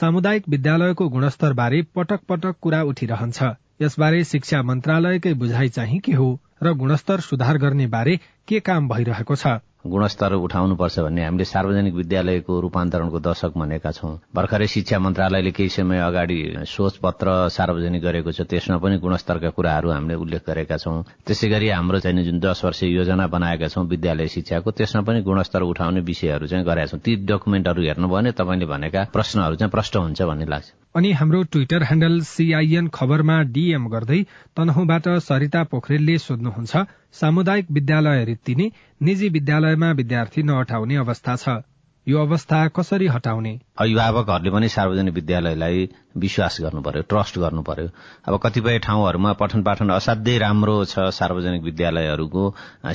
सामुदायिक 0.00 0.48
विद्यालयको 0.48 1.08
गुणस्तरबारे 1.08 1.82
पटक 1.94 2.20
पटक 2.28 2.56
कुरा 2.60 2.82
उठिरहन्छ। 2.82 3.42
यसबारे 3.82 4.24
शिक्षा 4.24 4.62
मन्त्रालयकै 4.62 5.34
बुझाइ 5.34 5.68
चाहिँ 5.68 6.00
के 6.00 6.12
हो 6.12 6.28
र 6.62 6.72
गुणस्तर 6.72 7.20
सुधार 7.20 7.58
गर्ने 7.58 7.86
बारे 7.86 8.18
के 8.48 8.60
काम 8.60 8.88
भइरहेको 8.88 9.36
छ? 9.36 9.46
गुणस्तर 9.86 10.32
उठाउनुपर्छ 10.34 10.98
भन्ने 11.00 11.24
हामीले 11.24 11.44
सार्वजनिक 11.44 11.94
विद्यालयको 11.94 12.60
रूपान्तरणको 12.60 13.18
दशक 13.18 13.52
भनेका 13.56 13.90
छौं। 13.90 14.12
भर्खरै 14.34 14.66
शिक्षा 14.66 14.98
मन्त्रालयले 14.98 15.50
केही 15.50 15.68
समय 15.68 15.98
अगाडि 16.00 16.38
सोच 16.66 16.96
पत्र 17.04 17.48
सार्वजनिक 17.48 18.02
गरेको 18.02 18.32
छ 18.32 18.46
त्यसमा 18.50 18.76
पनि 18.78 18.96
गुणस्तरका 18.98 19.50
कुराहरू 19.50 19.90
हामीले 19.90 20.14
उल्लेख 20.14 20.42
गरेका 20.46 20.76
छौं। 20.76 21.02
त्यसै 21.26 21.48
गरी 21.48 21.68
हाम्रो 21.68 21.98
चाहिँ 21.98 22.24
जुन 22.24 22.38
दश 22.38 22.64
वर्ष 22.64 22.82
योजना 22.82 23.26
बनाएका 23.26 23.68
छौं 23.68 23.84
विद्यालय 23.86 24.28
शिक्षाको 24.28 24.70
त्यसमा 24.70 25.02
पनि 25.02 25.22
गुणस्तर 25.22 25.62
उठाउने 25.62 26.00
विषयहरू 26.00 26.46
चाहिँ 26.46 26.64
गरेका 26.64 26.90
छौं। 26.90 27.00
ती 27.00 27.16
डकुमेन्टहरू 27.26 27.82
हेर्नुभयो 27.82 28.16
भने 28.16 28.32
तपाईँले 28.32 28.66
भनेका 28.66 29.00
प्रश्नहरू 29.12 29.54
चाहिँ 29.56 29.70
प्रष्ट 29.70 29.96
हुन्छ 29.96 30.22
भन्ने 30.22 30.46
लाग्छ। 30.46 30.85
अनि 30.96 31.10
हाम्रो 31.12 31.42
ट्विटर 31.52 31.82
ह्यान्डल 31.82 32.20
सीआईएन 32.26 32.86
खबरमा 32.88 33.36
डीएम 33.54 33.88
गर्दै 33.88 34.20
तनहुबाट 34.56 35.08
सरिता 35.24 35.62
पोखरेलले 35.72 36.16
सोध्नुहुन्छ 36.18 36.84
सामुदायिक 37.12 37.66
विद्यालय 37.70 38.24
रित्तिने 38.24 38.70
निजी 39.02 39.28
विद्यालयमा 39.28 39.90
विद्यार्थी 39.92 40.42
नअठाउने 40.42 40.96
अवस्था 40.96 41.36
छ। 41.36 41.60
यो 42.06 42.18
अवस्था 42.18 42.66
कसरी 42.76 43.06
हटाउने? 43.08 43.54
अभिभावकहरूले 43.78 44.50
पनि 44.50 44.68
सार्वजनिक 44.68 45.14
विद्यालयलाई 45.14 45.88
विश्वास 46.16 46.56
गर्नु 46.62 46.80
पर्यो 46.80 47.02
ट्रस्ट 47.12 47.38
गर्नु 47.38 47.62
पर्यो 47.62 47.88
अब 48.24 48.34
कतिपय 48.42 48.78
ठाउँहरूमा 48.78 49.32
पठन 49.36 49.62
पाठन 49.62 49.88
असाध्यै 49.92 50.38
राम्रो 50.38 50.84
छ। 50.84 51.12
सार्वजनिक 51.12 51.62
विद्यालयहरूको 51.62 52.42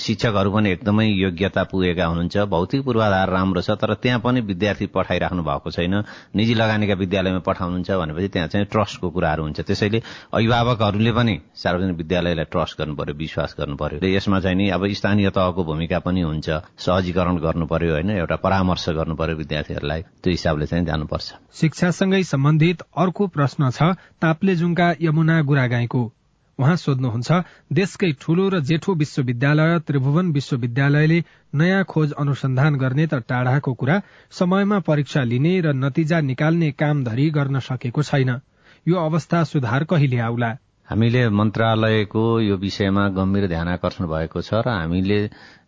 शिक्षकहरू 0.02 0.52
पनि 0.52 0.70
एकदमै 0.72 1.06
योग्यता 1.06 1.64
पुगेका 1.70 2.06
हुनुहुन्छ। 2.06 2.38
भौतिक 2.50 2.82
पूर्वाधार 2.82 3.30
राम्रो 3.30 3.62
छ 3.62 3.78
तर 3.78 3.94
त्यहाँ 4.02 4.20
पनि 4.26 4.42
विद्यार्थी 4.42 4.86
पठाइराख्नु 4.90 5.44
भएको 5.44 5.70
छैन। 5.70 5.94
निजी 6.34 6.54
लगानीका 6.58 6.96
विद्यालयमा 6.98 7.40
पठाउनुहुन्छ 7.46 7.92
भनेपछि 8.02 8.28
त्यहाँ 8.34 8.48
चाहिँ 8.50 8.66
ट्रस्टको 8.74 9.10
कुराहरू 9.14 9.44
हुन्छ। 9.44 9.60
त्यसैले 9.62 10.02
अभिभावकहरूले 10.34 11.12
पनि 11.14 11.34
सार्वजनिक 11.62 11.98
विद्यालयलाई 12.02 12.46
ट्रस्ट 12.50 12.78
गर्नु 12.82 12.96
पर्यो 12.98 13.16
विश्वास 13.22 13.56
गर्नु 13.60 13.76
पर्यो 13.78 14.02
यसमा 14.02 14.40
चाहिँ 14.42 14.58
नि 14.58 14.70
अब 14.74 14.90
स्थानीय 14.98 15.30
तहको 15.30 15.62
भूमिका 15.64 16.00
पनि 16.02 16.22
हुन्छ। 16.26 16.50
सहजीकरण 16.82 17.38
गर्नु 17.38 17.66
पर्यो 17.70 17.94
होइन 17.94 18.10
एउटा 18.18 18.36
परामर्श 18.42 18.90
गर्नु 18.98 19.16
पर्यो 19.16 19.36
विद्यार्थीहरूलाई। 19.38 20.02
त्यो 20.26 20.32
हिसाबले 20.32 20.66
चाहिँ 20.72 20.86
जानुपर्छ। 20.86 21.34
शिक्षासँगै 21.60 22.24
सम्बन्धित 22.24 22.82
अर्को 22.98 23.28
प्रश्न 23.28 23.70
छ 23.72 23.92
ताप्लेजुङका 24.22 24.88
यमुना 25.02 25.42
गुरागाईको। 25.44 26.04
उहाँ 26.60 26.76
सोध्नुहुन्छ 26.76 27.32
देशकै 27.74 28.12
ठूलो 28.22 28.48
र 28.50 28.60
जेठो 28.62 28.94
विश्वविद्यालय 28.96 29.80
त्रिभुवन 29.88 30.32
विश्वविद्यालयले 30.32 31.20
नयाँ 31.54 31.84
खोज 31.84 32.12
अनुसन्धान 32.14 32.76
गर्ने 32.76 33.08
त 33.08 33.22
टाढाको 33.30 33.74
कुरा 33.74 34.02
समयमा 34.32 34.80
परीक्षा 34.90 35.24
लिने 35.24 35.54
र 35.62 35.74
नतिजा 35.76 36.20
निकाल्ने 36.22 36.72
काम 36.78 37.04
धरी 37.04 37.30
गर्न 37.30 37.60
सकेको 37.60 38.04
छैन। 38.04 38.30
यो 38.86 38.96
अवस्था 38.96 39.44
सुधार 39.44 39.84
कहिले 39.84 40.20
आउला? 40.20 40.52
हामीले 40.92 41.20
मन्त्रालयको 41.32 42.22
यो 42.42 42.56
विषयमा 42.60 43.08
गम्भीर 43.16 43.48
ध्यान 43.48 43.68
आकर्षण 43.70 44.06
भएको 44.12 44.42
छ 44.44 44.60
र 44.60 44.70
हामीले 44.70 45.20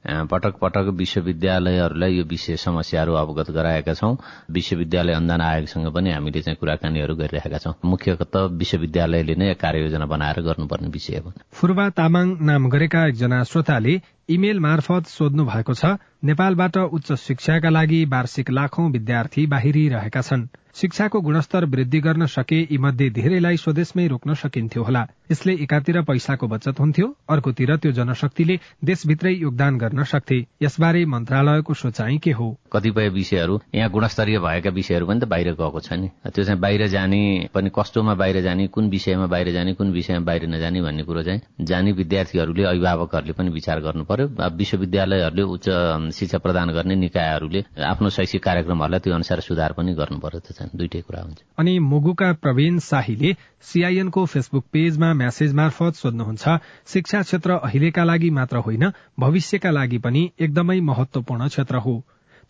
पटक 0.03 0.55
पटक 0.59 0.87
विश्वविद्यालयहरूलाई 0.99 2.15
यो 2.15 2.23
विषय 2.27 2.55
समस्याहरू 2.59 3.13
अवगत 3.15 3.51
गराएका 3.55 3.93
छौं। 3.93 4.15
विश्वविद्यालय 4.51 5.13
अनुदान 5.13 5.41
आयोगसँग 5.41 5.87
पनि 5.95 6.11
हामीले 6.11 6.41
चाहिँ 6.43 6.57
कुराकानीहरू 6.59 7.15
गरिरहेका 7.15 7.57
छौं। 7.57 7.73
मुख्यत 7.85 8.35
विश्वविद्यालयले 8.59 9.35
नै 9.35 9.53
कार्ययोजना 9.55 10.05
बनाएर 10.05 10.41
गर्नुपर्ने 10.43 10.89
विषय 10.91 11.17
हो। 11.23 11.31
फुर्वा 11.55 11.87
तामाङ 11.95 12.27
नाम 12.43 12.67
गरेका 12.69 13.05
एकजना 13.07 13.43
श्रोताले 13.47 13.95
इमेल 14.29 14.59
मार्फत 14.59 15.07
सोध्नु 15.07 15.45
भएको 15.45 15.73
छ 15.73 15.95
नेपालबाट 16.23 16.77
उच्च 16.91 17.13
शिक्षाका 17.23 17.69
लागि 17.69 18.03
वार्षिक 18.11 18.51
लाखौं 18.51 18.91
विद्यार्थी 18.91 19.47
बाहिरिरहेका 19.47 20.21
छन्। 20.21 20.47
शिक्षाको 20.75 21.19
गुणस्तर 21.21 21.65
वृद्धि 21.73 21.99
गर्न 21.99 22.25
सके 22.25 22.59
यी 22.61 22.77
मध्ये 22.77 23.09
धेरैलाई 23.09 23.57
स्वदेशमै 23.57 24.07
रोक्न 24.07 24.33
सकिन्थ्यो 24.33 24.83
होला। 24.83 25.05
यसले 25.31 25.53
एकातिर 25.63 26.01
पैसाको 26.01 26.47
बचत 26.47 26.79
हुन्थ्यो 26.79 27.07
अर्कोतिर 27.29 27.75
त्यो 27.77 27.91
जनशक्तिले 27.91 28.57
देशभित्रै 28.83 29.33
योगदान 29.33 29.77
गर्न 29.77 30.03
सक्थे। 30.03 30.39
यसबारे 30.61 31.05
मन्त्रालयको 31.05 31.73
सोचाइ 31.73 32.17
के 32.17 32.31
हो? 32.31 32.47
कतिपय 32.73 33.09
विषयहरू 33.09 33.59
यहाँ 33.75 33.89
गुणस्तरीय 33.91 34.39
भएका 34.39 34.69
विषयहरू 34.69 35.05
पनि 35.07 35.19
त 35.19 35.29
बाहिर 35.29 35.53
गएको 35.53 35.79
छ 35.79 35.93
नि। 35.93 36.09
त्यो 36.25 36.43
चाहिँ 36.43 36.59
बाहिर 36.59 36.87
जाने 36.87 37.21
पनि 37.53 37.69
कस्तोमा 37.69 38.13
बाहिर 38.15 38.41
जाने 38.41 38.67
कुन 38.73 38.89
विषयमा 38.89 39.27
बाहिर 39.29 39.51
जाने 39.53 39.73
कुन 39.77 39.91
विषयमा 39.93 40.25
बाहिर 40.25 40.47
नजाने 40.49 40.81
भन्ने 40.81 41.03
कुरो 41.03 41.23
चाहिँ 41.23 41.65
जाने 41.69 41.91
विद्यार्थीहरूले 42.01 42.63
अभिभावकहरूले 42.73 43.33
पनि 43.37 43.49
विचार 43.53 43.79
गर्नु 43.85 44.03
पर्यो। 44.09 44.27
विश्वविद्यालयहरूले 44.57 45.43
उच्च 45.53 45.69
शिक्षा 46.17 46.37
प्रदान 46.41 46.73
गर्ने 46.73 46.95
निकायहरूले 47.05 47.63
आफ्नो 47.93 48.09
शैक्षिक 48.09 48.43
कार्यक्रमहरूलाई 48.43 48.99
त्यो 48.99 49.13
अनुसार 49.13 49.39
सुधार 49.47 49.73
पनि 49.77 49.93
गर्नु 49.93 50.19
पर्यो 50.19 50.61
चाहिँ 50.63 50.77
दुइटै 50.77 51.01
कुरा 51.01 51.21
हुन्छ। 51.21 51.43
अनि 51.57 51.79
मुगुका 51.79 52.31
प्रवीण 52.33 52.79
शाहीले 52.79 53.35
सीआईएनको 53.61 54.25
फेसबुक 54.25 54.65
पेजमा 54.71 55.13
म्यासेज 55.13 55.53
मार्फत 55.53 55.93
सोध्नुहुन्छ 55.93 56.57
शिक्षा 56.87 57.21
क्षेत्र 57.21 57.51
अहिलेका 57.51 58.03
लागि 58.03 58.29
मात्र 58.29 58.57
होइन 58.57 58.91
भविष्यका 59.19 59.71
लागि 59.71 59.97
पनि 59.97 60.31
एकदमै 60.39 60.79
महत्वपूर्ण 60.79 61.47
क्षेत्र 61.47 61.75
हो। 61.75 61.95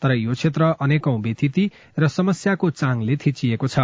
तर 0.01 0.11
यो 0.11 0.33
क्षेत्र 0.33 0.63
अनेकौं 0.81 1.21
व्यथिति 1.21 1.69
र 1.99 2.07
समस्याको 2.07 2.69
चाङले 2.69 3.15
थिचिएको 3.15 3.67
छ। 3.67 3.79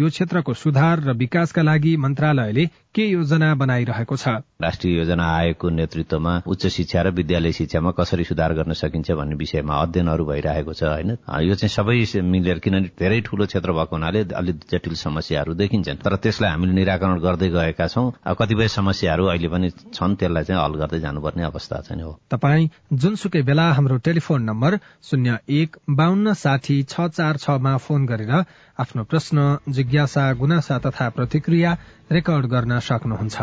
यो 0.00 0.08
क्षेत्रको 0.08 0.54
सुधार 0.54 1.00
र 1.00 1.12
विकासका 1.12 1.62
लागि 1.62 1.96
मन्त्रालयले 1.96 2.64
के 2.96 3.04
योजना 3.06 3.54
बनाइरहेको 3.54 4.16
छ? 4.16 4.28
राष्ट्रिय 4.56 4.96
योजना 4.96 5.24
आयोगको 5.36 5.68
नेतृत्वमा 5.70 6.32
उच्च 6.48 6.66
शिक्षा 6.66 7.02
र 7.02 7.10
विद्यालय 7.12 7.52
शिक्षामा 7.52 7.90
कसरी 7.92 8.24
सुधार 8.24 8.52
गर्न 8.56 8.72
सकिन्छ 8.72 9.10
भन्ने 9.12 9.36
विषयमा 9.36 9.74
अध्ययनहरू 9.76 10.24
भइरहेको 10.24 10.72
छ 10.72 10.82
होइन? 10.82 11.10
यो 11.44 11.54
चाहिँ 11.60 11.72
सबै 11.76 12.22
मिलेर 12.24 12.58
किनभने 12.64 12.88
धेरै 12.96 13.20
ठूलो 13.20 13.46
क्षेत्र 13.46 13.72
भएको 13.72 13.96
हुनाले 13.96 14.20
अलिक 14.32 14.56
जटिल 14.72 14.94
समस्याहरू 14.96 15.54
देखिन्छन्। 15.54 16.00
तर 16.00 16.16
त्यसलाई 16.24 16.50
हामीले 16.50 16.72
निराकरण 16.72 17.20
गर्दै 17.20 17.48
गएका 17.52 17.86
छौं। 17.86 18.10
कतिपय 18.32 18.68
समस्याहरू 18.68 19.24
अहिले 19.28 19.48
पनि 19.52 19.70
छन् 19.92 20.16
त्यसलाई 20.16 20.44
चाहिँ 20.48 20.62
हल 20.64 20.74
गर्दै 20.80 21.00
जानुपर्ने 21.04 21.44
अवस्था 21.52 21.80
चाहिँ 21.84 22.02
हो। 22.02 22.12
तपाई 22.32 22.70
जुनसुकै 22.96 23.42
बेला 23.44 23.66
हाम्रो 23.76 23.96
टेलिफोन 24.08 24.42
नम्बर 24.42 24.78
शून्य 25.04 25.38
एक 25.52 25.76
बान्न 25.90 26.32
साठी 26.32 26.82
छ 26.82 27.12
चार 27.12 27.36
छमा 27.44 27.76
फोन 27.76 28.06
गरेर 28.06 28.32
आफ्नो 28.78 29.02
प्रश्न 29.04 29.58
जिज्ञासा 29.68 30.32
गुनासा 30.40 30.78
तथा 30.78 31.08
प्रतिक्रिया 31.08 31.76
रेकर्ड 32.12 32.46
गर्न 32.46 32.78
सक्नुहुन्छ। 32.86 33.38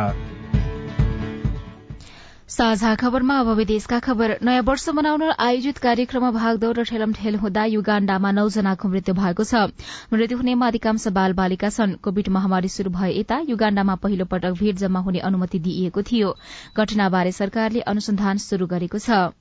साझा 2.53 2.93
खबरमा 2.95 3.36
अब 3.39 3.49
विदेशका 3.58 3.97
खबर। 3.99 4.32
नयाँ 4.45 4.62
वर्ष 4.62 4.89
मनाउन 4.89 5.21
आयोजित 5.41 5.77
कार्यक्रममा 5.77 6.32
भागदौड़ 6.32 6.77
र 6.77 6.84
ठेलमठेल 6.86 7.36
हुँदा 7.36 7.63
युगाण्डामा 7.65 8.32
नौजनाको 8.32 8.89
मृत्यु 8.89 9.15
भएको 9.15 9.43
छ। 9.43 9.73
मृत्यु 10.13 10.38
हुनेमा 10.38 10.67
अधिकांश 10.67 11.08
बाल 11.08 11.34
बालिका 11.34 11.69
छन्। 11.69 11.97
कोविड 11.97 12.29
महामारी 12.29 12.69
शुरू 12.69 12.91
भए 12.93 13.10
यता 13.10 13.38
युगाण्डामा 13.49 13.95
पहिलो 13.95 14.25
पटक 14.29 14.53
भीड़ 14.53 14.75
जम्मा 14.75 14.99
हुने 14.99 15.19
अनुमति 15.25 15.60
दिइएको 15.60 16.01
थियो। 16.03 16.29
घटनाबारे 16.77 17.32
सरकारले 17.32 17.82
अनुसन्धान 17.89 18.38
शुरू 18.38 18.67
गरेको 18.67 19.01
छ। 19.01 19.34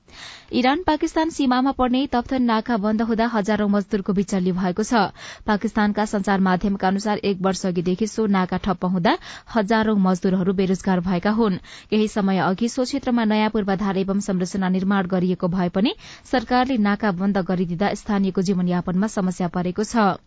इरान 0.53 0.81
पाकिस्तान 0.85 1.29
सीमामा 1.33 1.71
पर्ने 1.73 1.99
तप्थन 2.13 2.43
नाका 2.45 2.75
बन्द 2.77 3.01
हुँदा 3.01 3.25
हजारौं 3.27 3.67
मजदूरको 3.69 4.13
विचल्य 4.13 4.51
भएको 4.53 4.83
छ। 4.85 4.99
पाकिस्तानका 5.49 6.05
संचार 6.05 6.39
माध्यमका 6.39 6.87
अनुसार 6.87 7.17
एक 7.25 7.41
वर्ष 7.41 7.65
अघिदेखि 7.65 8.07
सो 8.07 8.25
नाका 8.29 8.57
ठप्प 8.61 8.85
हुँदा 8.85 9.17
हजारौं 9.49 9.97
मजदूरहरू 9.97 10.53
बेरोजगार 10.53 10.99
भएका 11.01 11.31
हुन्। 11.33 11.57
केही 11.89 12.07
समय 12.07 12.37
अघि 12.39 12.69
सो 12.69 12.83
क्षेत्रमा 12.85 13.23
नयाँ 13.25 13.49
पूर्वाधार 13.49 13.97
एवं 13.97 14.19
संरचना 14.21 14.69
निर्माण 14.69 15.07
गरिएको 15.09 15.47
भए 15.47 15.69
पनि 15.73 15.95
सरकारले 16.31 16.77
नाका 16.77 17.11
बन्द 17.17 17.37
गरिदिँदा 17.49 17.93
स्थानीयको 17.97 18.41
जीवनयापनमा 18.43 19.07
समस्या 19.09 19.47
परेको 19.49 19.83
छ। 19.83 20.21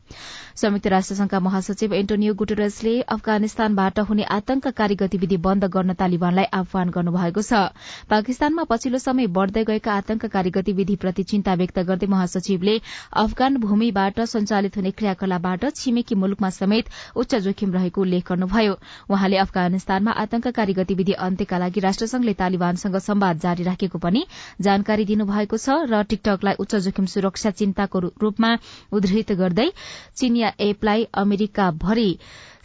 संयुक्त 0.56 0.86
राष्ट्र 0.88 1.14
संघका 1.14 1.40
महासचिव 1.40 1.94
एन्टोनियो 1.94 2.34
गुटेरसले 2.34 2.96
अफगानिस्तानबाट 3.14 3.98
हुने 4.10 4.26
आतंककारी 4.32 4.94
गतिविधि 4.96 5.36
बन्द 5.46 5.70
गर्न 5.70 5.94
तालिबानलाई 5.94 6.50
आह्वान 6.52 6.90
गर्नुभएको 6.90 7.42
छ। 7.42 7.70
पाकिस्तानमा 8.10 8.64
पछिल्लो 8.66 8.98
समय 8.98 9.26
बढ़दै 9.30 9.64
गएका 9.64 9.96
आतंककारी 10.16 10.50
गतिविधिप्रति 10.50 11.22
चिन्ता 11.22 11.55
व्यक्त 11.55 11.79
गर्दै 11.87 12.07
महासचिवले 12.09 12.74
अफगान 13.14 13.57
भूमिबाट 13.61 14.20
सञ्चालित 14.24 14.76
हुने 14.76 14.90
क्रियाकलापबाट 14.90 15.64
छिमेकी 15.76 16.14
मुलुकमा 16.16 16.50
समेत 16.50 16.88
उच्च 17.14 17.35
जोखिम 17.44 17.72
रहेको 17.72 18.00
उल्लेख 18.00 18.24
गर्नुभयो। 18.29 18.74
वहाँले 19.11 19.37
अफगानिस्तानमा 19.37 20.12
आतंककारी 20.16 20.72
गतिविधि 20.72 21.12
अन्त्यका 21.20 21.59
लागि 21.59 21.81
राष्ट्रसंघले 21.81 22.35
तालिबानसँग 22.35 22.96
संवाद 23.05 23.40
जारी 23.44 23.62
राखेको 23.68 23.98
पनि 24.00 24.24
जानकारी 24.61 25.05
दिनुभएको 25.05 25.57
छ 25.59 25.85
र 25.85 26.02
टिकटकलाई 26.09 26.57
उच्च 26.57 26.74
जोखिम 26.88 27.07
सुरक्षा 27.12 27.50
चिन्ताको 27.61 28.00
रूपमा 28.16 28.50
उद्धृत 28.92 29.33
गर्दै 29.37 29.68
चीनिया 30.16 30.52
एपलाई 30.68 31.09
अमेरिका 31.14 31.70
भरि 31.85 32.11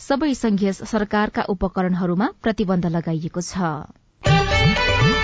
सबै 0.08 0.34
संघीय 0.36 0.72
सरकारका 0.88 1.44
उपकरणहरूमा 1.52 2.28
प्रतिबन्ध 2.44 2.86
लगाइएको 2.96 3.42
छ। 3.44 5.21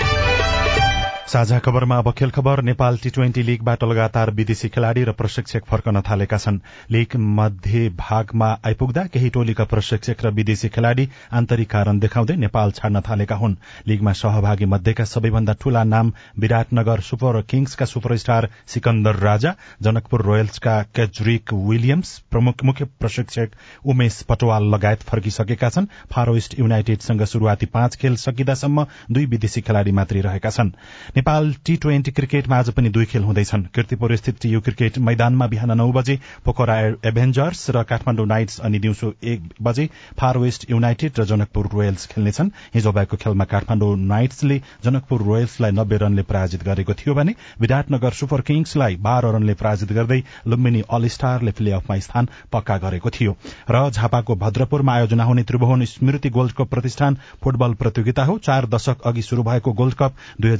साझा 1.28 1.58
खबरमा 1.58 1.96
अब 1.98 2.10
खेल 2.18 2.30
खबर 2.30 2.60
नेपाल 2.62 2.96
टी 2.98 3.10
ट्वेन्टी 3.10 3.42
लीगबाट 3.42 3.82
लगातार 3.84 4.30
विदेशी 4.34 4.68
खेलाड़ी 4.68 5.02
र 5.04 5.12
प्रशिक्षक 5.12 5.64
फर्कन 5.68 6.00
थालेका 6.00 6.36
छन्। 6.38 6.58
लीग 6.90 7.16
मध्य 7.16 7.88
भागमा 7.98 8.48
आइपुग्दा 8.66 9.02
केही 9.06 9.28
टोलीका 9.30 9.64
प्रशिक्षक 9.64 10.24
र 10.24 10.30
विदेशी 10.32 10.68
खेलाड़ी 10.68 11.08
आन्तरिक 11.32 11.70
कारण 11.70 11.98
देखाउँदै 12.00 12.36
नेपाल 12.38 12.70
छाड्न 12.72 13.00
थालेका 13.00 13.36
हुन्। 13.36 13.56
लीगमा 13.88 14.12
सहभागी 14.12 14.64
मध्येका 14.66 15.04
सबैभन्दा 15.04 15.52
ठूला 15.60 15.82
नाम 15.84 16.12
विराटनगर 16.38 17.00
सुपर 17.00 17.40
किङ्सका 17.44 17.86
सुपरस्टार 17.86 18.48
सिकन्दर 18.66 19.16
राजा 19.20 19.54
जनकपुर 19.82 20.22
रोयल्सका 20.22 20.80
केजरिक 20.96 21.52
विलियम्स 21.68 22.18
प्रमुख 22.30 22.64
मुख्य 22.64 22.84
प्रशिक्षक 22.96 23.50
उमेश 23.84 24.20
पटवाल 24.28 24.70
लगायत 24.74 25.02
फर्किसकेका 25.04 25.68
छन्। 25.68 25.90
फारोइस्ट 26.08 26.58
युनाइटेडसँग 26.58 27.24
शुरूआती 27.26 27.66
पाँच 27.68 27.96
खेल 27.96 28.16
सकिँदासम्म 28.16 28.86
दुई 29.12 29.26
विदेशी 29.28 29.60
खेलाड़ी 29.60 29.92
मात्रै 29.92 30.20
रहेका 30.22 30.50
छन्। 30.50 30.72
नेपाल 31.18 31.52
टी 31.66 31.74
ट्वेन्टी 31.76 32.10
क्रिकेटमा 32.10 32.56
आज 32.56 32.68
पनि 32.70 32.88
दुई 32.88 33.04
खेल 33.04 33.22
हुँदैछन्। 33.24 33.62
किर्तिपुर 33.74 34.14
स्थित 34.16 34.36
टियु 34.40 34.60
क्रिकेट 34.60 34.98
मैदानमा 35.06 35.46
बिहान 35.46 35.70
नौ 35.78 35.86
बजे 35.92 36.14
पोखरा 36.44 36.76
एभेन्जर्स 37.10 37.70
र 37.70 37.82
काठमाडौँ 37.82 38.26
नाइट्स 38.26 38.60
अनि 38.60 38.78
दिउँसो 38.78 39.12
एक 39.24 39.48
बजे 39.62 39.88
फार 40.20 40.38
वेस्ट 40.38 40.70
युनाइटेड 40.70 41.18
र 41.20 41.24
जनकपुर 41.26 41.68
रोयल्स 41.72 42.06
खेल्नेछन्। 42.06 42.50
हिजो 42.74 42.92
भएको 42.92 43.16
खेलमा 43.16 43.44
काठमाडौँ 43.44 43.96
नाइट्सले 43.96 44.60
जनकपुर 44.84 45.22
रोयल्सलाई 45.22 45.70
नब्बे 45.70 45.96
रनले 45.96 46.22
पराजित 46.22 46.62
गरेको 46.64 46.94
थियो 46.94 47.14
भने 47.14 47.34
विराटनगर 47.60 48.12
सुपर 48.20 48.40
किङ्सलाई 48.46 48.96
बाह्र 49.02 49.34
रनले 49.34 49.54
पराजित 49.56 49.92
गर्दै 49.92 50.22
लुम्बिनी 50.46 50.84
अल 50.90 51.08
स्टारले 51.08 51.52
प्ले 51.58 51.72
अफमा 51.80 51.98
स्थान 52.06 52.28
पक्का 52.52 52.78
गरेको 52.86 53.10
थियो। 53.10 53.36
र 53.70 53.90
झापाको 53.90 54.36
भद्रपुरमा 54.36 54.94
आयोजना 54.94 55.24
हुने 55.24 55.42
त्रिभुवन 55.50 55.84
स्मृति 55.96 56.30
गोल्ड 56.30 56.52
कप 56.52 56.70
प्रतिष्ठान 56.70 57.18
फुटबल 57.42 57.74
प्रतियोगिता 57.82 58.24
हो। 58.24 58.38
चार 58.44 58.66
दशक 58.68 59.02
अघि 59.06 59.22
शुरू 59.24 59.42
भएको 59.42 59.72
गोल्ड 59.82 59.94
कप 59.98 60.24
दुई 60.40 60.56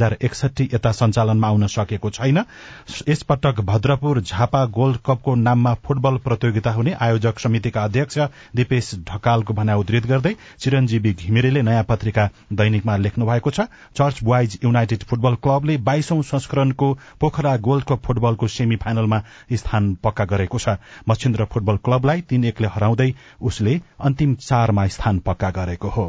एकसठी 0.49 0.69
यता 0.75 0.93
सञ्चालनमा 0.93 1.49
आउन 1.49 1.67
सकेको 1.69 2.11
छैन। 2.11 2.39
यसपटक 3.09 3.61
भद्रपुर 3.61 4.21
झापा 4.21 4.65
गोल्ड 4.69 4.97
कपको 5.07 5.35
नाममा 5.37 5.75
फुटबल 5.85 6.17
प्रतियोगिता 6.25 6.71
हुने 6.73 6.93
आयोजक 6.99 7.39
समितिका 7.39 7.85
अध्यक्ष 7.85 8.19
दिपेश 8.57 8.95
ढकालको 9.05 9.55
भनाइ 9.55 9.77
उद्धृत 9.77 10.07
गर्दै 10.07 10.35
चिरञ्जीवी 10.59 11.13
घिमिरेले 11.15 11.63
नयाँ 11.63 11.85
पत्रिका 11.85 12.29
दैनिकमा 12.53 12.97
लेख्नु 12.99 13.27
भएको 13.27 13.51
छ। 13.51 13.69
चर्च 13.97 14.23
बोइज 14.25 14.59
युनाइटेड 14.65 15.03
फुटबल 15.05 15.35
क्लबले 15.43 15.77
बाइसौं 15.85 16.21
संस्करणको 16.25 16.93
पोखरा 17.21 17.57
गोल्ड 17.59 17.85
कप 17.85 18.03
फुटबलको 18.07 18.49
सेमी 18.49 18.77
फाइनलमा 18.79 19.23
स्थान 19.55 19.95
पक्का 20.05 20.25
गरेको 20.25 20.59
छ। 20.59 20.77
मच्छिन्द्र 21.09 21.45
फुटबल 21.53 21.77
क्लबलाई 21.85 22.21
तीन 22.29 22.45
एकले 22.45 22.69
हराउँदै 22.69 23.13
उसले 23.43 23.81
अन्तिम 24.01 24.35
चारमा 24.43 24.87
स्थान 24.89 25.19
पक्का 25.27 25.51
गरेको 25.53 25.89
हो। 25.89 26.07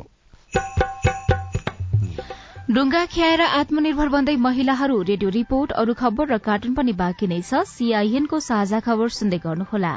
डुङ्गा 2.70 3.00
ख्याएर 3.12 3.42
आत्मनिर्भर 3.42 4.10
बन्दै 4.14 4.34
महिलाहरू 4.38 4.96
रेडियो 5.02 5.30
रिपोर्ट 5.36 5.72
अरू 5.82 5.94
खबर 6.00 6.28
र 6.32 6.38
कार्टुन 6.48 6.74
पनि 6.74 6.94
बाँकी 6.98 7.28
नै 7.30 7.38
छ। 7.42 7.62
सीआईएनको 7.70 8.40
साझा 8.48 8.80
खबर 8.88 9.14
सुन्दै 9.16 9.38
गर्नुहोला। 9.46 9.94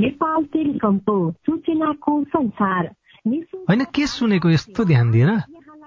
नेपाल 0.00 0.44
टेलिकमको 0.52 1.16
सूचनाको 1.46 2.12
संसार। 2.34 2.86
होइन 3.70 3.82
के 3.90 4.06
सुनेको 4.06 4.50
यस्तो 4.50 4.84
ध्यान 4.84 5.10
दिएर 5.10 5.30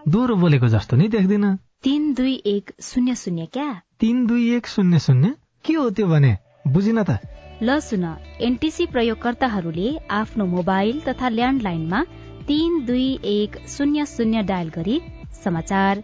दोहोरो 0.07 0.35
बोलेको 0.41 0.67
जस्तो 0.67 0.97
नि 0.97 1.07
देख्दिन। 1.13 1.45
तीन 1.87 2.11
दुई 2.13 2.33
एक 2.45 2.73
शून्य 2.81 3.15
शून्य 3.15 3.45
क्या? 3.53 3.67
तीन 3.99 4.25
दुई 4.27 4.43
एक 4.55 4.67
शून्य 4.67 4.99
शून्य? 4.99 5.31
के 5.65 5.73
हो 5.73 5.89
त्यो 5.89 6.07
भने? 6.07 6.33
बुझिन 6.67 7.03
त। 7.03 7.17
ल 7.63 7.79
सुन। 7.79 8.03
एनटिसी 8.41 8.85
प्रयोगकर्ताहरूले 8.87 9.87
आफ्नो 10.19 10.45
मोबाइल 10.57 10.99
तथा 11.07 11.29
ल्यान्डलाइनमा 11.29 12.03
तीन 12.51 12.83
दुई 12.85 13.07
एक 13.35 13.57
शून्य 13.67 14.05
शून्य 14.05 14.43
डायल 14.51 14.75
गरी 14.75 14.99
समाचार 15.43 16.03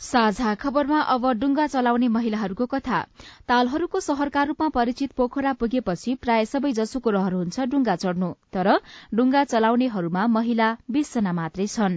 साझा 0.00 0.54
खबरमा 0.54 0.98
अब 1.12 1.24
डुङ्गा 1.38 1.66
चलाउने 1.66 2.08
महिलाहरूको 2.08 2.66
कथा। 2.66 2.98
तालहरूको 3.48 4.00
शहरका 4.00 4.42
रूपमा 4.50 4.68
परिचित 4.74 5.12
पोखरा 5.12 5.52
पुगेपछि 5.62 6.14
प्राय 6.22 6.44
सबै 6.44 6.70
जसोको 6.72 7.10
रहर 7.10 7.34
हुन्छ 7.34 7.66
डुङ्गा 7.72 7.96
चढ्नु 8.02 8.28
तर 8.54 8.68
डुङ्गा 9.14 9.42
चलाउनेहरूमा 9.44 10.26
महिला 10.36 10.68
बीसजना 10.90 11.32
मात्रै 11.32 11.66
छन्। 11.66 11.96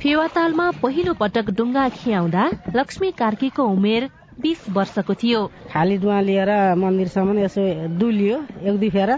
फेवातालमा 0.00 0.70
पहिलो 0.80 1.12
पटक 1.20 1.50
डुङ्गा 1.52 1.88
खियाउँदा 1.94 2.44
लक्ष्मी 2.76 3.10
कार्कीको 3.20 3.62
उमेर 3.76 4.08
बिस 4.40 4.60
वर्षको 4.72 5.14
थियो। 5.14 5.40
खाली 5.72 5.96
डुवा 6.00 6.20
लिएर 6.20 6.50
मन्दिरसम्म 6.80 7.38
यसो 7.38 7.62
डुलियो 8.00 8.36
एक 8.64 8.74
दुई 8.80 8.90
फेर। 8.90 9.10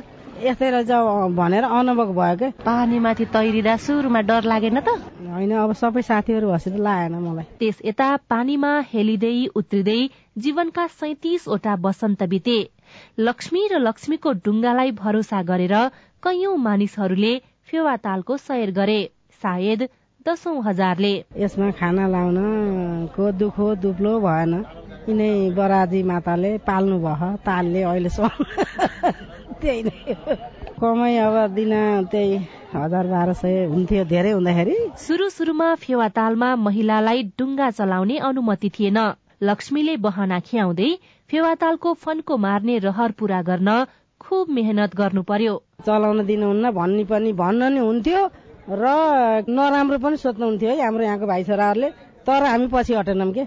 यस्तै 0.42 0.68
रहेछ 0.74 0.90
भनेर 1.34 1.64
अनुभव 1.70 2.08
भयो 2.14 2.36
क्या 2.36 2.48
पानीमाथि 2.64 3.24
तैरिँदा 3.34 3.74
सुरुमा 3.82 4.20
डर 4.26 4.42
लागेन 4.44 4.78
त? 4.80 4.88
होइन 5.28 5.52
अब 5.56 5.72
सबै 5.80 6.02
साथीहरू 6.02 6.48
त 6.56 6.80
लागेन 6.80 7.14
मलाई। 7.26 7.46
त्यस 7.60 7.78
यता 7.84 8.08
पानीमा 8.32 8.70
हेलिँदै 8.90 9.34
उत्रिँदै 9.54 10.00
जीवनका 10.38 10.86
सैतिसवटा 10.98 11.74
वसन्त 11.84 12.22
बिते। 12.32 12.58
लक्ष्मी 13.20 13.62
र 13.72 13.78
लक्ष्मीको 13.80 14.32
डुङ्गालाई 14.44 14.90
भरोसा 14.98 15.42
गरेर 15.50 15.74
कैयौं 16.22 16.56
मानिसहरूले 16.66 17.32
फेवातालको 17.70 18.36
सैर 18.46 18.70
गरे। 18.74 19.00
सायद 19.42 19.80
दशौं 20.26 20.56
हजारले। 20.64 21.12
यसमा 21.38 21.70
खाना 21.78 22.04
लाउनको 22.08 23.30
दुखो 23.38 23.68
दुब्लो 23.82 24.14
भएन। 24.26 24.54
यिनै 25.06 25.30
बराजी 25.54 26.02
माताले 26.10 26.50
पाल्नु 26.66 26.98
भयो 27.06 27.30
तालले 27.46 27.82
अहिलेसम्म 27.84 29.30
त्यही 29.62 29.82
नै। 29.82 30.14
कमाइ 30.80 31.16
अब 31.16 31.36
दिन 31.54 31.72
त्यही 32.12 32.36
हजार 32.74 33.06
बाह्र 33.06 33.32
सय 33.40 33.64
हुन्थ्यो 33.72 34.04
धेरै 34.12 34.30
हुँदाखेरि। 34.32 34.76
सुरु 34.98 35.26
सुरुमा 35.30 35.68
फेवातालमा 35.82 36.48
महिलालाई 36.66 37.22
डुङ्गा 37.38 37.68
चलाउने 37.78 38.16
अनुमति 38.28 38.68
थिएन। 38.76 38.98
लक्ष्मीले 39.42 39.94
बहना 40.06 40.38
खियाउँदै 40.46 40.90
फेवातालको 41.30 41.92
फन्को 42.02 42.36
मार्ने 42.38 42.78
रहर 42.78 43.10
पूरा 43.18 43.40
गर्न 43.42 43.70
खुब 44.20 44.50
मेहनत 44.56 44.94
गर्नु 44.96 45.22
पर्यो 45.30 45.54
चलाउन 45.86 46.18
दिनुहुन्न 46.26 46.70
भन्ने 46.70 47.04
पनि 47.10 47.32
भन्न 47.42 47.72
नि 47.74 47.80
हुन्थ्यो 47.80 48.20
र 48.70 48.84
नराम्रो 49.50 49.98
पनि 49.98 50.16
सोध्नुहुन्थ्यो 50.16 50.70
है 50.70 50.82
हाम्रो 50.82 51.04
यहाँको 51.04 51.26
भाइ 51.26 51.42
छोराहरूले। 51.44 51.88
तर 52.26 52.42
हामी 52.46 52.66
पछि 52.70 52.94
हटेनौँ 52.94 53.32
के? 53.34 53.44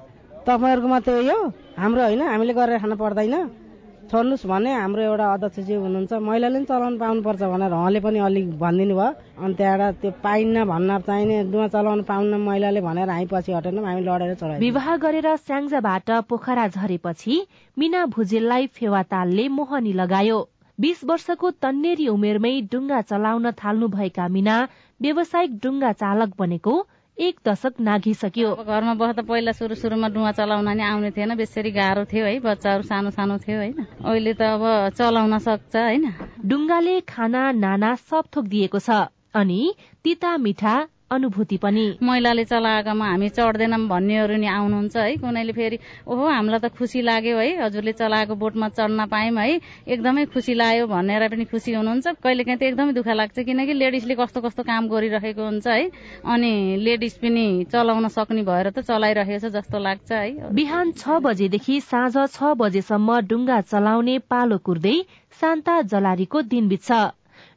तपाईँहरूको 0.47 0.88
मात्रै 0.88 1.23
हो। 1.28 1.39
हाम्रो 1.80 2.01
होइन 2.04 2.21
हामीले 2.21 2.54
गरेर 2.54 2.80
खान 2.84 2.95
पर्दैन। 2.99 3.64
छोड्नुहोस् 4.12 4.46
भने 4.46 4.72
हाम्रो 4.74 5.02
एउटा 5.02 5.26
अध्यक्षज्यू 5.34 5.80
हुनुहुन्छ। 5.82 6.13
महिलाले 6.13 6.58
पनि 6.58 6.65
चलाउनु 6.70 6.98
पाउनुपर्छ 7.04 7.41
भनेर 7.54 7.74
उहाँले 7.74 8.00
पनि 8.06 8.20
अलिक 8.28 8.46
भनिदिनु 8.62 8.96
भयो। 8.96 9.10
अनि 9.41 9.54
त्यहाँबाट 9.58 9.94
त्यो 10.02 10.12
पाइन्न 10.24 10.65
भन्न 10.72 11.00
चाहिने 11.08 11.38
डुवा 11.52 11.68
चलाउनु 11.76 12.04
पाउन्न 12.06 12.34
महिलाले 12.48 12.82
भनेर 12.82 13.10
हामी 13.10 13.26
पछि 13.34 13.52
हटेनौँ 13.58 13.86
हामी 13.86 14.02
लडेर 14.08 14.34
चढायौँ 14.36 14.60
विवाह 14.62 14.88
गरेर 15.06 15.28
स्याङ्जाबाट 15.46 16.10
पोखरा 16.30 16.68
झरेपछि 16.68 17.36
मिना 17.78 18.06
भुजेललाई 18.15 18.68
फेवातालले 18.78 19.48
मोहनी 19.58 19.94
लगायो। 20.02 20.39
बीस 20.80 21.00
वर्षको 21.10 21.52
तन्नेरी 21.63 22.08
उमेरमै 22.08 22.54
डुङ्गा 22.72 23.02
चलाउन 23.10 23.52
थाल्नु 23.62 23.88
भएका 23.96 24.28
मिना 24.28 24.56
व्यावसायिक 25.02 25.52
डुङ्गा 25.63 25.91
चालक 26.02 26.32
बनेको 26.39 26.74
एक 27.17 27.36
दशक 27.47 27.73
नाघिसक्यो। 27.80 28.49
घरमा 28.67 28.93
बस्दा 28.99 29.23
पहिला 29.23 29.51
सुरु 29.56 29.75
सुरुमा 29.75 30.08
डुवा 30.12 30.32
चलाउन 30.36 30.67
नि 30.75 30.84
आउने 30.84 31.12
थिएन 31.15 31.36
बेसरी 31.39 31.71
गाह्रो 31.71 32.04
थियो 32.12 32.25
है 32.25 32.39
बच्चाहरू 32.43 32.84
सानो 32.84 33.10
सानो 33.15 33.38
थियो 33.39 33.58
होइन। 33.58 33.80
अहिले 34.04 34.34
त 34.36 34.41
अब 34.56 34.63
चलाउन 34.99 35.38
सक्छ 35.39 35.75
होइन। 35.75 36.06
डुङ्गाले 36.43 36.95
खाना 37.08 37.43
नाना 37.56 37.91
सब 38.04 38.23
थोक 38.36 38.45
दिएको 38.51 38.80
छ 38.80 38.89
अनि 39.34 39.62
तिता 40.04 40.36
मिठा 40.38 40.75
अनुभूति 41.12 41.58
पनि। 41.62 41.86
महिलाले 42.02 42.44
चलाएकोमा 42.46 43.06
हामी 43.06 43.30
चढ्दैनौँ 43.30 43.80
भन्नेहरू 43.88 44.36
नि 44.41 44.48
आउनुहुन्छ 44.48 44.96
है 44.98 45.15
कुनैले 45.22 45.54
फेरि 45.54 45.78
ओहो 46.10 46.26
हामीलाई 46.28 46.60
त 46.60 46.74
खुसी 46.74 47.02
लाग्यो 47.02 47.38
है 47.38 47.50
हजुरले 47.62 47.91
चलाएको 47.94 48.36
बोटमा 48.36 48.70
चढ्न 48.74 49.06
पायौँ 49.06 49.38
है 49.38 49.60
एकदमै 49.86 50.26
खुसी 50.34 50.54
लाग्यो 50.54 50.88
भनेर 50.88 51.28
पनि 51.30 51.46
खुसी 51.46 51.74
हुनुहुन्छ। 51.78 52.08
कहिलेकाहीँ 52.26 52.58
त 52.58 52.63
एकदमै 52.63 52.94
दुःख 52.98 53.08
लाग्छ 53.22 53.38
किनकि 53.39 53.74
लेडिजले 53.74 54.15
कस्तो 54.18 54.41
कस्तो 54.41 54.63
काम 54.65 54.88
गरिरहेको 54.89 55.44
हुन्छ 55.46 55.68
है 55.68 55.86
अनि 56.26 56.54
लेडिज 56.82 57.13
पनि 57.22 57.46
चलाउन 57.70 58.08
सक्ने 58.10 58.41
भएर 58.44 58.70
त 58.74 58.82
चलाइरहेछ 58.82 59.46
जस्तो 59.54 59.78
लाग्छ 59.78 60.12
है। 60.12 60.54
बिहान 60.54 60.91
छ 60.98 61.22
बजेदेखि 61.22 61.80
साँझ 61.86 62.15
छ 62.34 62.58
बजेसम्म 62.58 63.20
डुङ्गा 63.30 63.62
चलाउने 63.62 64.18
पालो 64.26 64.58
कुर्दै 64.65 64.98
शान्ता 65.41 65.82
जलारीको 65.94 66.41
दिन 66.50 66.68
बित्छ 66.68 66.89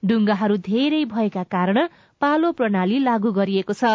डुङ्गाहरू 0.05 0.57
धेरै 0.63 1.05
भएका 1.11 1.43
कारण 1.55 1.79
पालो 2.21 2.51
प्रणाली 2.59 2.99
लागू 3.05 3.31
गरिएको 3.33 3.75
छ। 3.81 3.91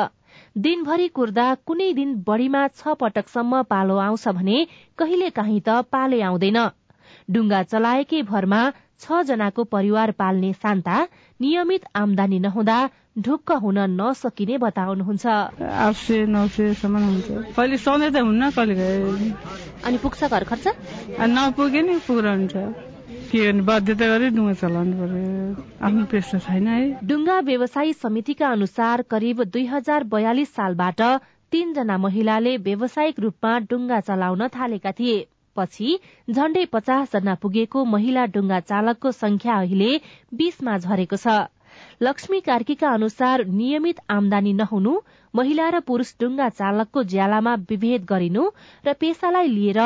दिनभरि 0.58 1.08
कुर्दा 1.18 1.48
कुनै 1.68 1.90
दिन 1.94 2.10
बढ़ीमा 2.28 2.62
छ 2.70 2.94
पटकसम्म 3.02 3.62
पालो 3.72 3.98
आउँछ 4.04 4.28
भने 4.38 4.58
कहिले 4.98 5.30
काहीँ 5.38 5.60
त 5.68 5.70
पाले 5.92 6.22
आउँदैन। 6.30 6.60
डुङ्गा 7.30 7.62
चलाएकै 7.72 8.22
भरमा 8.32 8.62
छ 9.02 9.22
जनाको 9.28 9.64
परिवार 9.76 10.12
पाल्ने 10.22 10.52
शान्ता 10.64 10.96
नियमित 11.40 11.84
आमदानी 11.96 12.40
नहुँदा 12.40 12.78
ढुक्क 13.20 13.52
हुन 13.64 13.78
नसकिने 14.00 14.58
बताउनुहुन्छ। 14.58 15.26
अनि 19.84 19.98
पुग्छ 20.04 20.32
घर 20.32 20.44
खर्च? 20.50 20.66
नपुगे 21.36 21.82
नि 21.82 22.00
के 23.34 23.52
बाध्यता 23.65 24.08
गरी 24.08 24.30
डुङ्गा 24.38 24.54
चलाउनु 24.62 24.93
पर्यो। 25.02 25.62
आफ्नो 25.86 26.06
पेसा 26.12 26.38
छैन 26.46 26.67
है। 26.67 26.82
डुङ्गा 27.10 27.38
व्यवसायी 27.50 27.93
समितिका 28.02 28.50
अनुसार 28.58 29.02
करिब 29.13 29.43
दुई 29.54 29.65
हजार 29.67 30.04
बयालिस 30.12 30.54
सालबाट 30.58 31.02
तीनजना 31.52 31.98
महिलाले 32.06 32.54
व्यावसायिक 32.67 33.19
रूपमा 33.26 33.54
डुङ्गा 33.72 34.00
चलाउन 34.10 34.48
थालेका 34.58 34.91
थिए। 35.00 35.17
पछि 35.56 35.89
झण्डै 36.30 36.65
पचास 36.78 37.12
जना 37.13 37.36
पुगेको 37.41 37.84
महिला 37.96 38.26
डुङ्गा 38.38 38.60
चालकको 38.69 39.12
संख्या 39.17 39.58
अहिले 39.65 39.89
बीसमा 40.38 40.78
झरेको 40.78 41.22
छ। 41.26 41.36
लक्ष्मी 42.06 42.39
कार्कीका 42.48 42.89
अनुसार 42.93 43.46
नियमित 43.60 44.06
आमदानी 44.15 44.54
नहुनु 44.62 44.96
महिला 45.34 45.69
र 45.76 45.80
पुरूष 45.89 46.15
डुङ्गा 46.22 46.50
चालकको 46.62 47.04
ज्यालामा 47.13 47.54
विभेद 47.69 48.10
गरिनु 48.10 48.48
र 48.88 48.93
पेसालाई 49.04 49.54
लिएर 49.54 49.80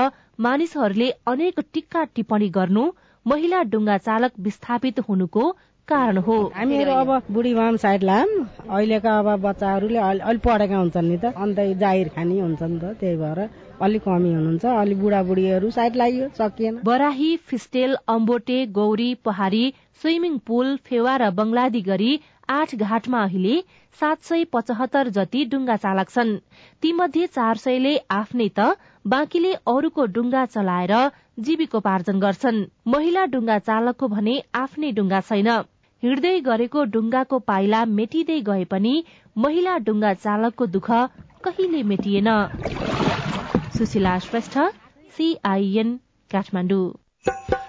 मानिसहरूले 0.45 1.11
अनेक 1.33 1.59
टिक्का 1.73 2.03
टिप्पणी 2.15 2.49
गर्नु 2.57 2.89
महिला 3.27 3.61
डुङ्गा 3.71 3.97
चालक 4.03 4.31
विस्थापित 4.39 4.99
हुनुको 5.07 5.45
कारण 5.87 6.17
हो। 6.27 6.35
हामीहरू 6.55 6.91
अब 6.91 7.09
बुढी 7.31 7.53
माम 7.53 7.77
साइड 7.77 8.03
लाम 8.03 8.29
अहिलेका 8.69 9.11
अब 9.19 9.29
बच्चाहरूले 9.41 9.99
अलिक 9.99 10.41
पढेका 10.43 10.77
हुन्छन् 10.77 11.07
नि 11.09 11.17
त। 11.17 11.31
अन्त 11.35 11.59
जाहिर 11.79 12.07
खानी 12.15 12.39
हुन्छ 12.39 12.61
नि 12.63 12.79
त 12.79 12.95
त्यही 12.99 13.15
भएर 13.17 13.39
अलिक 13.81 14.01
कमी 14.03 14.31
हुनुहुन्छ। 14.33 14.65
अलिक 14.65 14.99
बुढाबुढीहरू 15.01 15.69
साइड 15.71 15.95
लाग्यो 15.95 16.27
सकिएन। 16.39 16.79
बराही 16.83 17.29
फिस्टेल 17.49 17.95
अम्बोटे 18.15 18.59
गौरी 18.79 19.13
पहाड़ी 19.25 19.63
स्विमिङ 20.01 20.37
पुल 20.47 20.75
फेवा 20.87 21.15
र 21.17 21.29
बंगलादी 21.37 21.81
गरी 21.83 22.11
आठ 22.49 22.75
घाटमा 22.75 23.21
अहिले 23.23 23.55
सात 23.99 24.23
सय 24.23 24.43
पचहत्तर 24.53 25.09
जति 25.15 25.43
डुङ्गा 25.51 25.75
चालक 25.85 26.09
छन्। 26.09 26.35
तीमध्ये 26.81 27.27
चार 27.27 27.57
सयले 27.63 27.95
आफ्नै 28.17 28.47
त 28.59 28.67
बाँकीले 29.05 29.53
अरूको 29.73 30.05
डुङ्गा 30.17 30.45
चलाएर 30.53 30.93
जीविकोपार्जन 31.47 32.19
गर्छन्। 32.19 32.63
महिला 32.93 33.25
डुङ्गा 33.33 33.57
चालकको 33.69 34.07
भने 34.15 34.35
आफ्नै 34.61 34.91
डुङ्गा 34.99 35.21
छैन। 35.29 35.49
हिँड्दै 36.03 36.33
गरेको 36.47 36.83
डुङ्गाको 36.95 37.39
पाइला 37.51 37.83
मेटिँदै 37.99 38.39
गए 38.49 38.63
पनि 38.73 38.93
महिला 39.45 39.77
डुङ्गा 39.85 40.13
चालकको 40.25 40.65
दुःख 40.75 40.89
कहिले 41.43 41.83
मेटिएन। 41.91 42.29
सुशीला 43.77 44.17
श्रेष्ठ 44.27 44.57
सीआईएन 45.17 45.95
काठमाडौँ। 46.31 46.85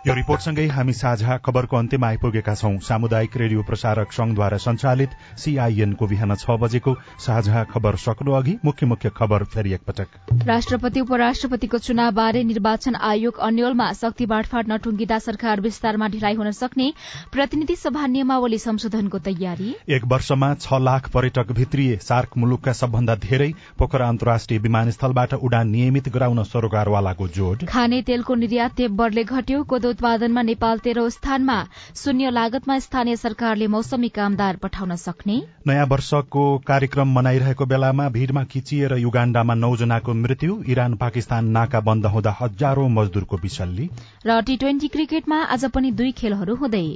यो 0.07 0.15
रिपोर्टसँगै 0.15 0.67
हामी 0.69 0.93
साझा 0.95 1.37
खबरको 1.43 1.77
अन्त्यमा 1.77 2.07
आइपुगेका 2.09 2.55
छौं। 2.55 2.79
सामुदायिक 2.81 3.37
रेडियो 3.37 3.63
प्रसारक 3.67 4.13
संघद्वारा 4.13 4.57
संचालित 4.59 5.11
सीआईएनको 5.37 6.07
बिहान 6.07 6.35
छ 6.35 6.55
बजेको 6.57 6.95
साझा 7.19 7.63
खबर 7.73 7.97
सक्नु 7.99 8.33
अघि 8.33 8.55
मुख्य 8.65 8.87
मुख्य 8.87 9.11
खबर 9.11 9.45
फेरि 9.47 9.73
एकपटक। 9.75 10.47
राष्ट्रपति 10.47 11.01
उपराष्ट्रपतिको 11.01 11.79
चुनावबारे 11.79 12.43
निर्वाचन 12.45 12.95
आयोग 12.95 13.39
अन्यलमा 13.43 13.93
शक्ति 13.95 14.27
बाँडफाँड 14.27 14.73
नटुङ्गिँदा 14.73 15.19
सरकार 15.19 15.61
विस्तारमा 15.61 16.09
ढिलाइ 16.09 16.35
हुन 16.35 16.51
सक्ने 16.53 16.93
प्रतिनिधि 17.33 17.77
सभा 17.77 18.07
नियमावली 18.07 18.59
संशोधनको 18.59 19.19
तयारी? 19.27 19.75
एक 19.91 20.07
वर्षमा 20.07 20.53
छ 20.57 20.81
लाख 20.81 21.11
पर्यटक 21.11 21.53
भित्रिए 21.59 21.97
सार्क 22.07 22.39
मुलुकका 22.39 22.73
सबभन्दा 22.75 23.19
धेरै 23.27 23.51
पोखरा 23.79 24.09
अन्तर्राष्ट्रिय 24.09 24.59
विमानस्थलबाट 24.61 25.35
उडान 25.35 25.69
नियमित 25.71 26.09
गराउन 26.15 26.43
सरोकारवालाको 26.47 27.29
जोड। 27.35 27.67
खाने 27.69 28.03
तेलको 28.05 28.35
निर्यात 28.37 28.77
तेब्बरले 28.77 29.25
घट्यो 29.27 29.63
कोदो 29.65 29.88
उत्पादनमा 29.89 30.43
नेपाल 30.43 30.79
तेह्रौं 30.79 31.09
स्थानमा 31.11 31.57
शून्य 31.97 32.31
लागतमा 32.31 32.79
स्थानीय 32.79 33.17
सरकारले 33.17 33.67
मौसमी 33.67 34.09
कामदार 34.11 34.57
पठाउन 34.57 34.97
सक्ने? 34.97 35.37
नयाँ 35.67 35.87
वर्षको 35.87 36.47
कार्यक्रम 36.67 37.15
मनाइरहेको 37.15 37.67
बेलामा 37.67 38.09
भीड़मा 38.09 38.45
खिचिएर 38.45 38.97
युगाण्डामा 38.99 39.55
नौजनाको 39.55 40.15
मृत्यु 40.15 40.63
इरान 40.69 40.95
पाकिस्तान 40.97 41.49
नाका 41.51 41.81
बन्द 41.89 42.07
हुँदा 42.07 42.37
हजारौं 42.41 42.89
मजदूरको 42.91 43.37
विसल्ली 43.43 43.91
र 44.27 44.41
टी 44.43 44.57
ट्वेन्टी 44.57 44.89
क्रिकेटमा 44.89 45.43
आज 45.57 45.65
पनि 45.75 45.91
दुई 45.93 46.13
खेलहरू 46.19 46.55
हुँदै। 46.55 46.87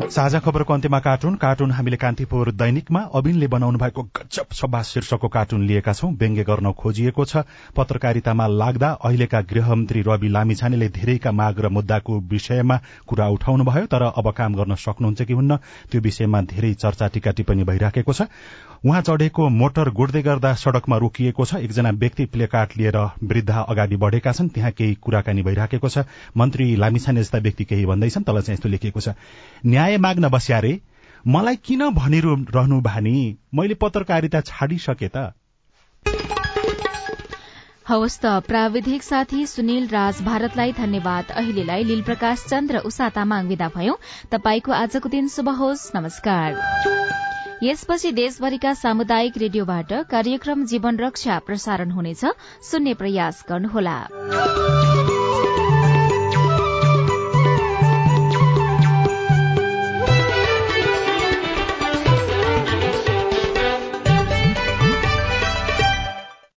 साझा 0.00 0.38
खबरको 0.40 0.72
अन्त्यमा 0.74 0.98
कार्टुन। 0.98 1.34
कार्टुन 1.36 1.70
हामीले 1.70 1.96
कान्तिपुर 1.96 2.50
दैनिकमा 2.52 3.00
अबिनले 3.14 3.46
बनाउनु 3.46 3.78
भएको 3.78 4.02
गजब 4.16 4.46
सभा 4.52 4.82
शीर्षकको 4.82 5.28
कार्टुन 5.28 5.66
लिएका 5.66 5.92
छौं। 5.92 6.12
व्यङ्ग्य 6.16 6.44
गर्न 6.44 6.72
खोजिएको 6.72 7.24
छ। 7.24 7.44
पत्रकारितामा 7.76 8.46
लाग्दा 8.46 8.88
अहिलेका 8.96 9.40
गृहमन्त्री 9.44 10.00
रवि 10.02 10.28
लामिछानेले 10.28 10.88
धेरैका 10.88 11.32
माग 11.32 11.60
र 11.60 11.68
मुद्दाको 11.68 12.18
विषयमा 12.32 12.80
कुरा 13.06 13.28
उठाउनु 13.28 13.64
भयो 13.64 13.86
तर 13.86 14.02
अब 14.16 14.30
काम 14.32 14.54
गर्न 14.54 14.74
सक्नुहुन्छ 14.74 15.22
कि 15.22 15.32
हुन्न 15.32 15.56
त्यो 15.92 16.00
विषयमा 16.00 16.40
धेरै 16.48 16.72
चर्चा 16.74 17.08
टीका 17.08 17.30
टिप्पणी 17.30 17.64
भइराखेको 17.64 18.12
छ। 18.12 18.22
उहाँ 18.80 19.00
चढ़ेको 19.02 19.48
मोटर 19.52 19.90
गुड्दै 19.92 20.22
गर्दा 20.22 20.54
सड़कमा 20.56 20.96
रोकिएको 20.96 21.44
छ। 21.44 21.54
एकजना 21.60 21.90
व्यक्ति 21.92 22.24
प्लेकार्ड 22.32 22.70
लिएर 22.76 22.96
वृद्ध 23.20 23.50
अगाडि 23.50 23.96
बढ़ेका 23.96 24.32
छन्। 24.32 24.48
त्यहाँ 24.48 24.70
केही 24.72 24.94
कुराकानी 24.96 25.42
भइराखेको 25.42 25.88
छ। 25.88 26.08
मन्त्री 26.32 26.76
लामिछाने 26.76 27.20
जस्ता 27.20 27.38
व्यक्ति 27.38 27.64
केही 27.64 27.86
भन्दैछन् 27.86 28.24
तल 28.24 28.40
चाहिँ 28.40 28.56
यस्तो 28.56 28.68
लेखिएको 28.68 29.00
छ। 29.00 29.08
माग्न 29.96 30.28
बस्यारे 30.28 30.80
मलाई 31.26 31.56
किन 31.56 31.90
भनिरहनु 31.90 32.80
भानी? 32.80 33.36
मैले 33.54 33.74
पत्रकारिता 33.74 34.40
छाडिसके 34.40 35.08
त। 35.16 35.32
हवस् 37.88 38.20
त 38.20 38.26
प्राविधिक 38.26 39.02
साथी 39.02 39.46
सुनिल 39.46 39.88
राज 39.88 40.22
भारतलाई 40.22 40.72
धन्यवाद। 40.72 41.30
अहिलेलाई 41.30 41.84
लील 41.84 42.02
प्रकाश 42.02 42.44
चन्द्र 42.48 42.78
उषा 42.78 43.08
तामाङ 43.08 43.46
विदा 43.46 43.68
भयौं। 43.68 43.94
तपाईँको 44.30 44.72
आजको 44.72 45.08
दिन 45.08 45.28
शुभ 45.28 45.48
होस्। 45.48 45.92
नमस्कार। 45.96 46.54
यसपछि 47.62 48.12
देशभरिका 48.12 48.74
सामुदायिक 48.74 49.38
रेडियोबाट 49.38 49.92
कार्यक्रम 49.92 50.64
जीवन 50.64 50.96
रक्षा 50.96 51.38
प्रसारण 51.38 51.90
हुनेछ। 51.90 52.24
सुन्ने 52.62 52.94
प्रयास 52.94 53.44
गर्नुहोला। 53.48 54.08